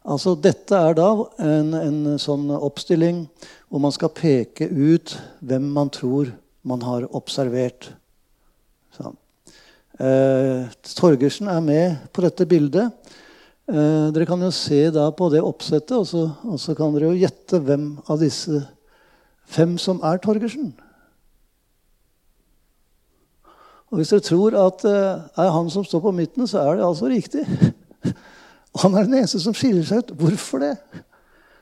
[0.06, 1.08] Altså, dette er da
[1.41, 3.24] en, en, sånn oppstilling
[3.72, 6.30] hvor man skal peke ut hvem man tror
[6.66, 7.89] man har observert.
[9.97, 12.93] Eh, Torgersen er med på dette bildet.
[13.66, 17.09] Eh, dere kan jo se da på det oppsettet, og så, og så kan dere
[17.09, 18.59] jo gjette hvem av disse
[19.49, 20.70] fem som er Torgersen.
[23.89, 26.78] Og Hvis dere tror at det uh, er han som står på midten, så er
[26.78, 27.45] det altså riktig.
[28.82, 30.09] Han er den eneste som skiller seg ut.
[30.20, 30.74] Hvorfor det?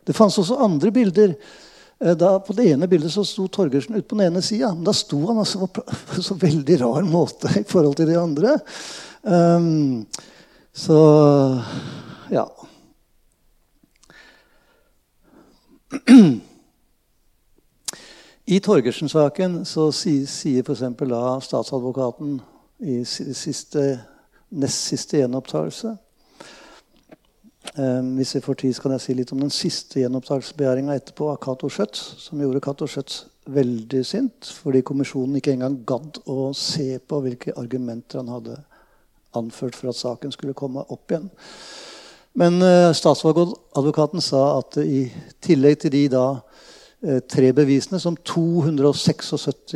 [0.08, 1.36] Det fantes også andre bilder.
[2.02, 4.72] Uh, da, på det ene bildet så sto Torgersen ut på den ene sida.
[4.74, 8.18] Men da sto han altså på en så veldig rar måte i forhold til de
[8.18, 8.56] andre.
[9.22, 10.08] Um,
[10.74, 11.00] så
[12.34, 12.48] ja.
[18.46, 20.82] I Torgersen-saken så sier, sier f.eks.
[21.46, 22.42] statsadvokaten
[22.84, 23.84] i siste,
[24.50, 25.94] nest siste gjenopptakelse
[27.78, 31.40] um, Hvis vi får tid, kan jeg si litt om den siste gjenopptakelsesbegjæringa etterpå av
[31.46, 36.98] Cato Schjøtz, som gjorde Cato Schjøtz veldig sint fordi kommisjonen ikke engang gadd å se
[37.00, 38.60] på hvilke argumenter han hadde
[39.38, 41.30] anført for at saken skulle komme opp igjen.
[42.34, 45.04] Men statsvalgadvokaten statsadvokaten sa at i
[45.44, 46.28] tillegg til de da
[47.04, 49.74] Eh, tre bevisene som 276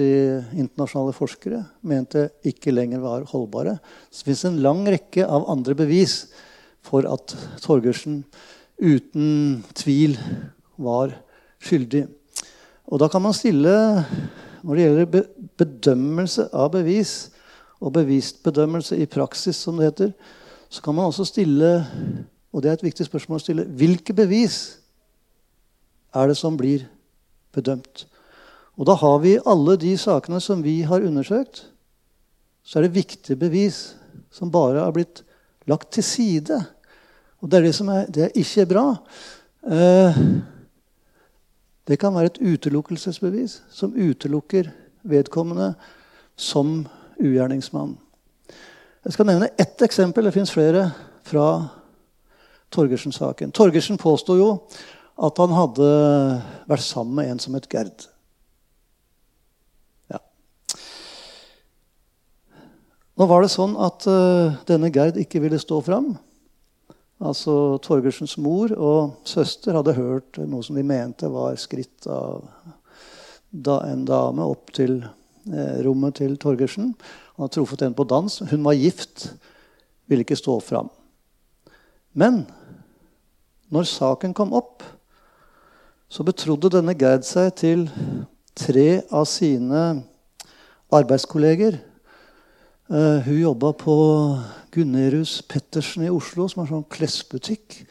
[0.55, 3.73] internasjonale forskere mente ikke lenger var holdbare.
[4.09, 6.29] Så fins en lang rekke av andre bevis
[6.87, 8.21] for at Torgersen
[8.79, 10.15] uten tvil
[10.79, 11.17] var
[11.59, 12.05] skyldig.
[12.87, 13.75] Og da kan man stille,
[14.63, 15.27] når det gjelder
[15.59, 17.33] bedømmelse av bevis,
[17.79, 20.11] og bevisstbedømmelse i praksis, som det heter,
[20.69, 21.71] så kan man også stille
[22.57, 24.79] og det er et viktig spørsmål å stille hvilke bevis
[26.15, 26.87] er det som blir
[27.53, 28.07] bedømt?
[28.77, 31.67] Og da har vi alle de sakene som vi har undersøkt,
[32.65, 33.97] så er det viktige bevis
[34.33, 35.21] som bare har blitt
[35.69, 36.57] lagt til side.
[37.41, 38.85] Og det er det som er, det er ikke bra.
[39.67, 40.19] Eh,
[41.87, 44.71] det kan være et utelukkelsesbevis som utelukker
[45.07, 45.75] vedkommende
[46.37, 46.87] som
[47.19, 47.95] ugjerningsmann.
[49.07, 50.27] Jeg skal nevne ett eksempel.
[50.27, 50.89] Det fins flere
[51.27, 51.47] fra
[52.75, 53.53] Torgersen-saken.
[53.55, 54.51] Torgersen påsto jo
[55.17, 55.89] at han hadde
[56.69, 58.05] vært sammen med en som het Gerd.
[60.11, 60.19] Ja.
[63.17, 66.13] Nå var det sånn at uh, denne Gerd ikke ville stå fram.
[67.17, 72.43] Altså Torgersens mor og søster hadde hørt noe som de mente var skritt av
[73.49, 74.99] da en dame opp til
[75.85, 76.93] rommet til Torgersen.
[77.35, 78.39] Han hadde truffet en på dans.
[78.51, 79.31] Hun var gift,
[80.07, 80.89] ville ikke stå fram.
[82.17, 82.45] Men
[83.69, 84.83] når saken kom opp,
[86.09, 87.87] så betrodde denne Gerd seg til
[88.57, 89.83] tre av sine
[90.93, 91.77] arbeidskolleger.
[92.87, 93.95] Uh, hun jobba på
[94.71, 97.81] Gunnerus Pettersen i Oslo, som er sånn klesbutikk.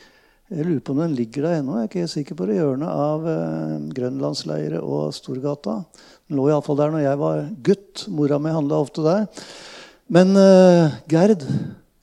[0.46, 1.74] Jeg lurer på om den ligger der ennå.
[1.80, 2.60] Jeg er ikke sikker på det.
[2.60, 5.80] Hjørnet av eh, Grønlandsleiret og Storgata.
[6.28, 8.04] Den lå iallfall der når jeg var gutt.
[8.14, 9.24] Mora mi handla ofte der.
[10.06, 11.42] Men eh, Gerd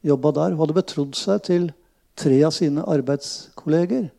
[0.04, 0.52] jobba der.
[0.52, 1.70] Hun hadde betrodd seg til
[2.20, 4.10] tre av sine arbeidskolleger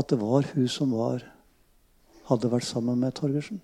[0.00, 1.20] at det var hun som var,
[2.30, 3.60] hadde vært sammen med Torgersen.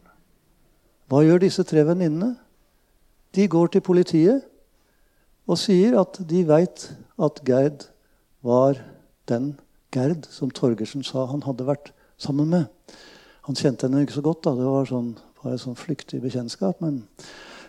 [1.09, 2.35] Hva gjør disse tre venninnene?
[3.33, 4.45] De går til politiet
[5.49, 7.89] og sier at de veit at Gerd
[8.45, 8.77] var
[9.33, 9.55] den
[9.95, 12.97] Gerd som Torgersen sa han hadde vært sammen med.
[13.49, 14.43] Han kjente henne ikke så godt.
[14.45, 16.83] da, Det var, sånn, var et sånn flyktig bekjentskap.
[16.85, 17.01] Men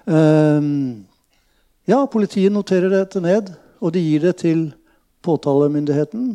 [0.04, 1.06] um,
[1.88, 4.66] ja, politiet noterer dette ned, og de gir det til
[5.24, 6.34] påtalemyndigheten.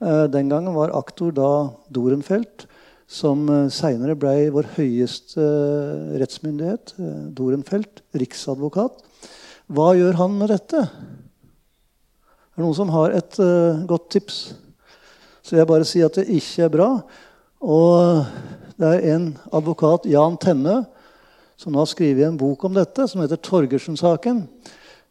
[0.00, 1.50] Uh, den gangen var aktor da
[1.92, 2.64] Dorenfelt,
[3.10, 6.92] som eh, seinere ble vår høyeste uh, rettsmyndighet.
[7.34, 9.02] Dorenfelt, riksadvokat.
[9.66, 10.84] Hva gjør han med dette?
[10.86, 13.36] Er det noen som har et
[13.90, 14.38] godt tips?
[15.50, 16.88] Så jeg bare sier at det ikke er bra.
[17.58, 18.20] Og
[18.78, 20.76] det er en advokat, Jan Tenne,
[21.58, 24.44] som nå har skrevet en bok om dette, som heter Torgersen-saken.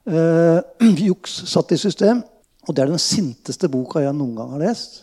[0.08, 0.60] Eh,
[1.10, 2.22] juks satt i system.
[2.64, 5.02] Og det er den sinteste boka jeg noen gang har lest.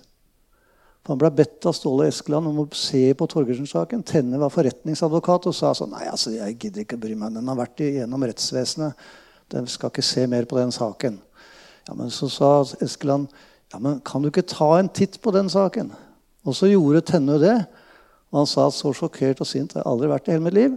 [1.03, 4.07] For han ble bedt av Ståle Eskeland om å se på Torgersen-saken.
[4.09, 7.37] Tenne var forretningsadvokat og sa sånn Nei, altså, jeg gidder ikke å bry meg.
[7.37, 9.05] Den har vært igjennom rettsvesenet.
[9.53, 11.21] Den skal ikke se mer på den saken.
[11.91, 13.29] Ja, Men så sa Eskeland
[13.73, 15.91] ja, men kan du ikke ta en titt på den saken?
[16.47, 17.57] Og så gjorde Tennø det.
[18.31, 20.57] Og han sa at så sjokkert og sint har jeg aldri vært i hele mitt
[20.57, 20.77] liv.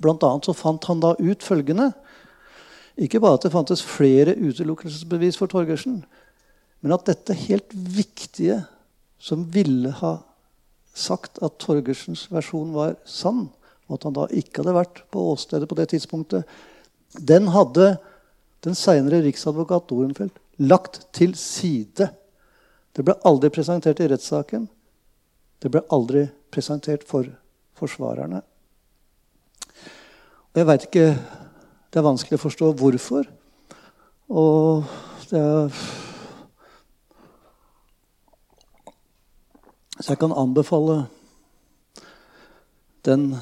[0.00, 1.90] Blant annet så fant han da ut følgende
[3.00, 6.02] ikke bare at det fantes flere utelukkelsesbevis for Torgersen,
[6.80, 8.62] men at dette helt viktige,
[9.20, 10.18] som ville ha
[10.96, 13.48] sagt at Torgersens versjon var sann,
[13.88, 16.44] og at han da ikke hadde vært på åstedet på det tidspunktet,
[17.16, 17.94] den hadde
[18.64, 22.10] den seinere riksadvokat Dorenfeldt lagt til side.
[22.96, 24.68] Det ble aldri presentert i rettssaken.
[25.60, 27.28] Det ble aldri presentert for
[27.78, 28.42] forsvarerne.
[30.50, 31.06] Og jeg veit ikke
[31.90, 33.26] det er vanskelig å forstå hvorfor.
[34.30, 34.86] Og
[35.30, 35.82] det er
[40.00, 41.10] Så jeg kan anbefale
[43.04, 43.34] den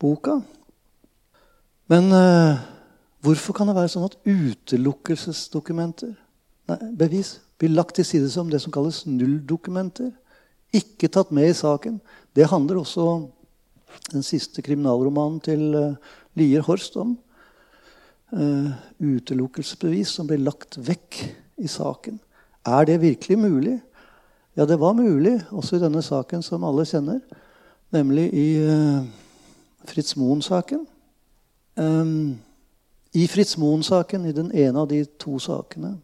[0.00, 0.38] boka.
[1.92, 2.56] Men uh,
[3.20, 6.14] hvorfor kan det være sånn at utelukkelsesdokumenter,
[6.70, 10.12] nei, bevis, blir lagt til side som det som kalles nulldokumenter?
[10.76, 12.00] Ikke tatt med i saken.
[12.36, 13.06] Det handler også
[14.12, 17.16] den siste kriminalromanen til uh, Lier Horst om
[18.34, 21.22] uh, utelukkelsesbevis som blir lagt vekk
[21.62, 22.18] i saken.
[22.66, 23.78] Er det virkelig mulig?
[24.56, 27.20] Ja, det var mulig også i denne saken som alle kjenner,
[27.94, 29.06] nemlig i uh,
[29.86, 30.86] Fritz Moen-saken.
[31.76, 32.38] Um,
[33.14, 35.96] I Fritz Moen-saken, i den ene av de to sakene,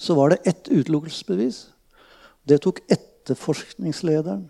[0.00, 1.66] så var det ett utelukkelsesbevis.
[2.48, 4.46] Det tok etterforskningslederen.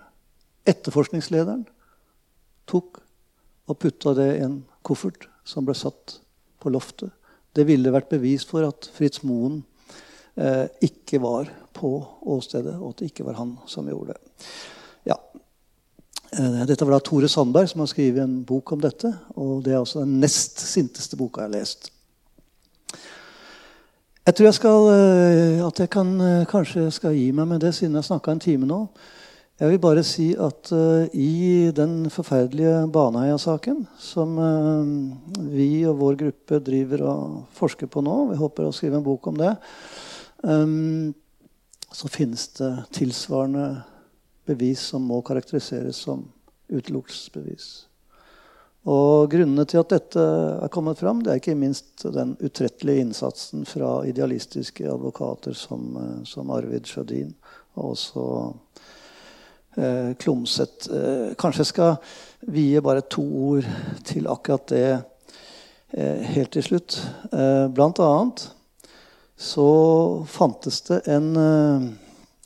[0.70, 1.64] Etterforskningslederen
[2.70, 3.01] tok
[3.66, 6.20] og putta det i en koffert som ble satt
[6.62, 7.11] på loftet.
[7.51, 9.64] Det ville vært bevis for at Fritz Moen
[10.38, 11.96] eh, ikke var på
[12.30, 14.51] åstedet, og at det ikke var han som gjorde det.
[15.11, 15.18] Ja.
[16.30, 19.11] Eh, dette var da Tore Sandberg som har skrevet en bok om dette.
[19.34, 21.90] Og det er også den nest sinteste boka jeg har lest.
[24.31, 27.74] Jeg tror jeg skal, eh, at jeg kan, eh, kanskje skal gi meg med det,
[27.74, 28.89] siden jeg snakka en time nå.
[29.59, 34.39] Jeg vil bare si at uh, i den forferdelige Baneheia-saken, som
[35.51, 39.26] vi og vår gruppe driver og forsker på nå Vi håper å skrive en bok
[39.26, 39.51] om det.
[41.93, 43.83] Så finnes det tilsvarende
[44.47, 46.24] bevis som må karakteriseres som
[46.70, 47.89] utelukkelsesbevis.
[48.89, 50.22] Og grunnene til at dette
[50.64, 56.49] er kommet fram, det er ikke minst den utrettelige innsatsen fra idealistiske advokater som, som
[56.55, 57.35] Arvid Sjødin
[57.76, 58.24] og også
[59.76, 60.89] eh, Klomsæt.
[60.89, 61.93] Eh, kanskje jeg skal
[62.49, 63.68] vie bare to ord
[64.09, 64.87] til akkurat det
[65.93, 66.97] eh, helt til slutt.
[67.33, 68.47] Eh, blant annet
[69.41, 71.91] så fantes det en eh,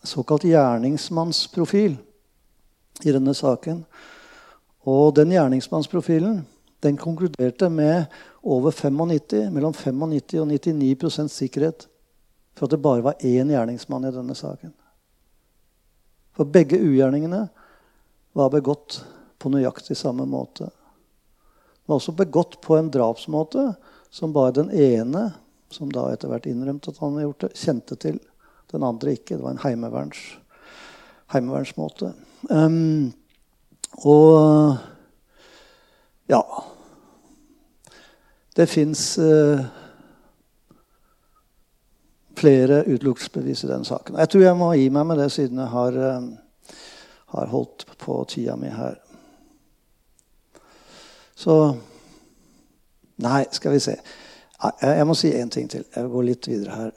[0.03, 1.97] såkalt gjerningsmannsprofil
[3.05, 3.85] i denne saken.
[4.85, 6.43] Og den gjerningsmannsprofilen
[6.85, 8.05] den konkluderte med
[8.43, 11.87] over 95, mellom 95 og 99% sikkerhet
[12.55, 14.75] for at det bare var én gjerningsmann i denne saken.
[16.37, 17.47] For begge ugjerningene
[18.37, 19.01] var begått
[19.41, 20.69] på nøyaktig samme måte.
[20.69, 23.71] Den var også begått på en drapsmåte
[24.13, 25.31] som bare den ene,
[25.73, 28.21] som da etter hvert innrømte at han hadde gjort det, kjente til.
[28.71, 29.37] Den andre ikke.
[29.39, 30.21] Det var en heimeverns,
[31.33, 32.13] heimevernsmåte.
[32.51, 33.13] Um,
[34.03, 34.77] og
[36.29, 36.41] ja
[38.57, 39.65] Det fins eh,
[42.39, 44.19] flere utelukkelsesbevis i den saken.
[44.19, 46.77] Jeg tror jeg må gi meg med det, siden jeg har, eh,
[47.35, 48.95] har holdt på tida mi her.
[51.35, 51.75] Så
[53.17, 53.95] Nei, skal vi se.
[54.83, 55.85] Jeg må si én ting til.
[55.97, 56.91] Jeg går litt videre her.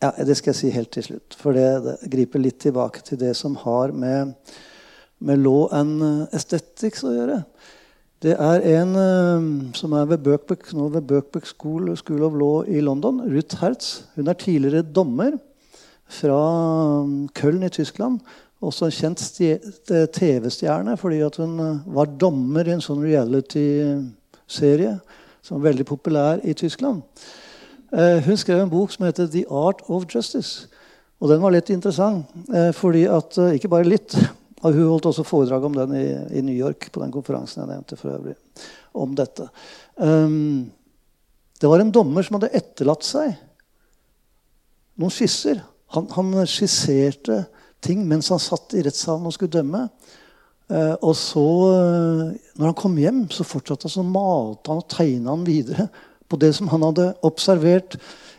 [0.00, 1.36] Ja, Det skal jeg si helt til slutt.
[1.36, 4.32] For det, det griper litt tilbake til det som har med,
[5.20, 7.42] med law and aesthetics å gjøre.
[8.20, 9.44] Det er en um,
[9.76, 13.22] som er ved Birkbeck, nå ved Birkbeck School, School of Law i London.
[13.28, 14.04] Ruth Hertz.
[14.16, 15.38] Hun er tidligere dommer
[16.04, 16.40] fra
[17.00, 18.20] um, Köln i Tyskland.
[18.60, 19.22] Også en kjent
[20.12, 24.98] TV-stjerne fordi hun var dommer i en sånn reality-serie
[25.40, 27.00] som var veldig populær i Tyskland.
[27.90, 30.68] Uh, hun skrev en bok som heter 'The Art of Justice'.
[31.20, 32.26] Og den var litt interessant.
[32.48, 34.14] Uh, fordi at, Ikke bare litt.
[34.60, 38.12] Hun holdt også foredrag om den i, New York på den konferansen jeg nevnte for
[38.12, 38.34] øvrig.
[38.92, 39.48] om dette.
[39.96, 40.70] Um,
[41.60, 43.38] det var en dommer som hadde etterlatt seg
[45.00, 45.62] noen skisser.
[45.94, 47.46] Han, han skisserte
[47.80, 49.88] ting mens han satt i rettssalen og skulle dømme.
[51.00, 51.46] Og så,
[52.58, 55.88] når han kom hjem, så fortsatte han så malte han og tegna han videre
[56.30, 57.96] på det som han hadde observert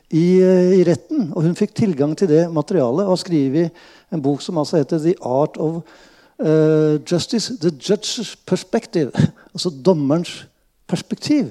[0.09, 1.29] i, uh, i, retten.
[1.35, 4.99] Og hun fikk tilgang til det materialet og har skrevet en bok som altså heter
[4.99, 5.81] 'The Art of
[6.39, 9.11] uh, justice, the judge's perspective.
[9.53, 10.47] Altså dommerens
[10.87, 11.49] perspektiv.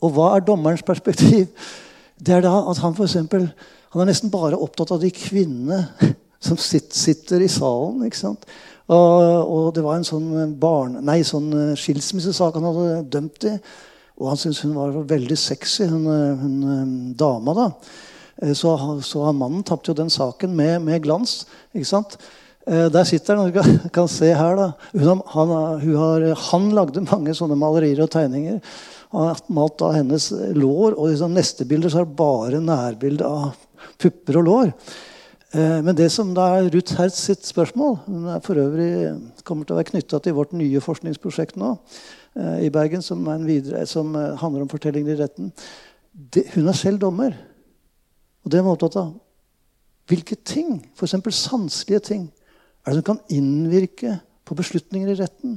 [0.00, 1.46] Og hva er dommerens perspektiv?
[2.26, 3.48] Det er da at han for eksempel,
[3.92, 5.88] han er nesten bare opptatt av de kvinnene
[6.46, 8.04] som sitter i salen.
[8.06, 8.46] ikke sant?
[8.86, 13.54] Og, og det var en sånn, barn, nei, sånn eh, skilsmissesak han hadde dømt i.
[14.20, 17.54] Og han syntes hun var veldig sexy, hun, eh, hun dama.
[17.54, 17.68] da.
[18.54, 18.72] Så,
[19.06, 21.44] så mannen tapte jo den saken med, med glans.
[21.74, 22.18] ikke sant?
[22.66, 23.52] Eh, der sitter han.
[23.52, 24.56] Du kan se her.
[24.56, 24.72] da.
[24.92, 25.54] Hun, han,
[25.96, 28.60] har, han, lagde mange sånne malerier og tegninger.
[29.14, 32.62] Han har malt av hennes lår, og i liksom neste bilde så er det bare
[32.62, 33.52] nærbilde av
[34.00, 34.72] pupper og lår.
[35.54, 39.12] Eh, men det som da er Ruth Hertz sitt spørsmål Hun er for øvrig
[39.46, 43.84] kommer til å være knytta til vårt nye forskningsprosjekt nå eh, i Bergen, som, videre,
[43.86, 45.52] som handler om fortellinger i retten.
[46.10, 47.36] Det, hun er selv dommer.
[48.42, 49.12] Og det er hun opptatt av.
[50.10, 51.14] Hvilke ting, f.eks.
[51.30, 52.24] sanselige ting,
[52.84, 55.56] er det som kan innvirke på beslutninger i retten.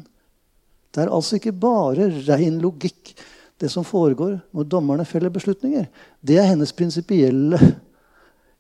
[0.94, 3.12] Det er altså ikke bare rein logikk,
[3.58, 5.88] det som foregår når dommerne feller beslutninger.
[6.22, 7.60] Det er hennes prinsipielle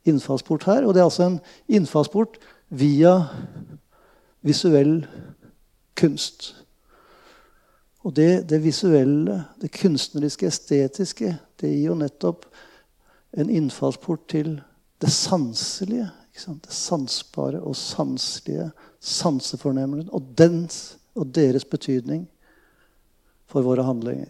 [0.09, 0.86] innfallsport her.
[0.86, 1.39] Og det er altså en
[1.70, 2.39] innfallsport
[2.70, 3.13] via
[4.45, 5.05] visuell
[5.95, 6.57] kunst.
[8.08, 12.47] Og det, det visuelle, det kunstneriske, estetiske, det gir jo nettopp
[13.38, 14.53] en innfallsport til
[15.03, 16.08] det sanselige
[16.45, 22.28] det sansbare og sanselige, sansefornemmelsen og, dens, og deres betydning
[23.49, 24.30] for våre handlinger.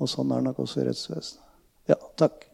[0.00, 1.44] Og sånn er det nok også i rettsvesenet.
[1.90, 2.46] Ja, takk.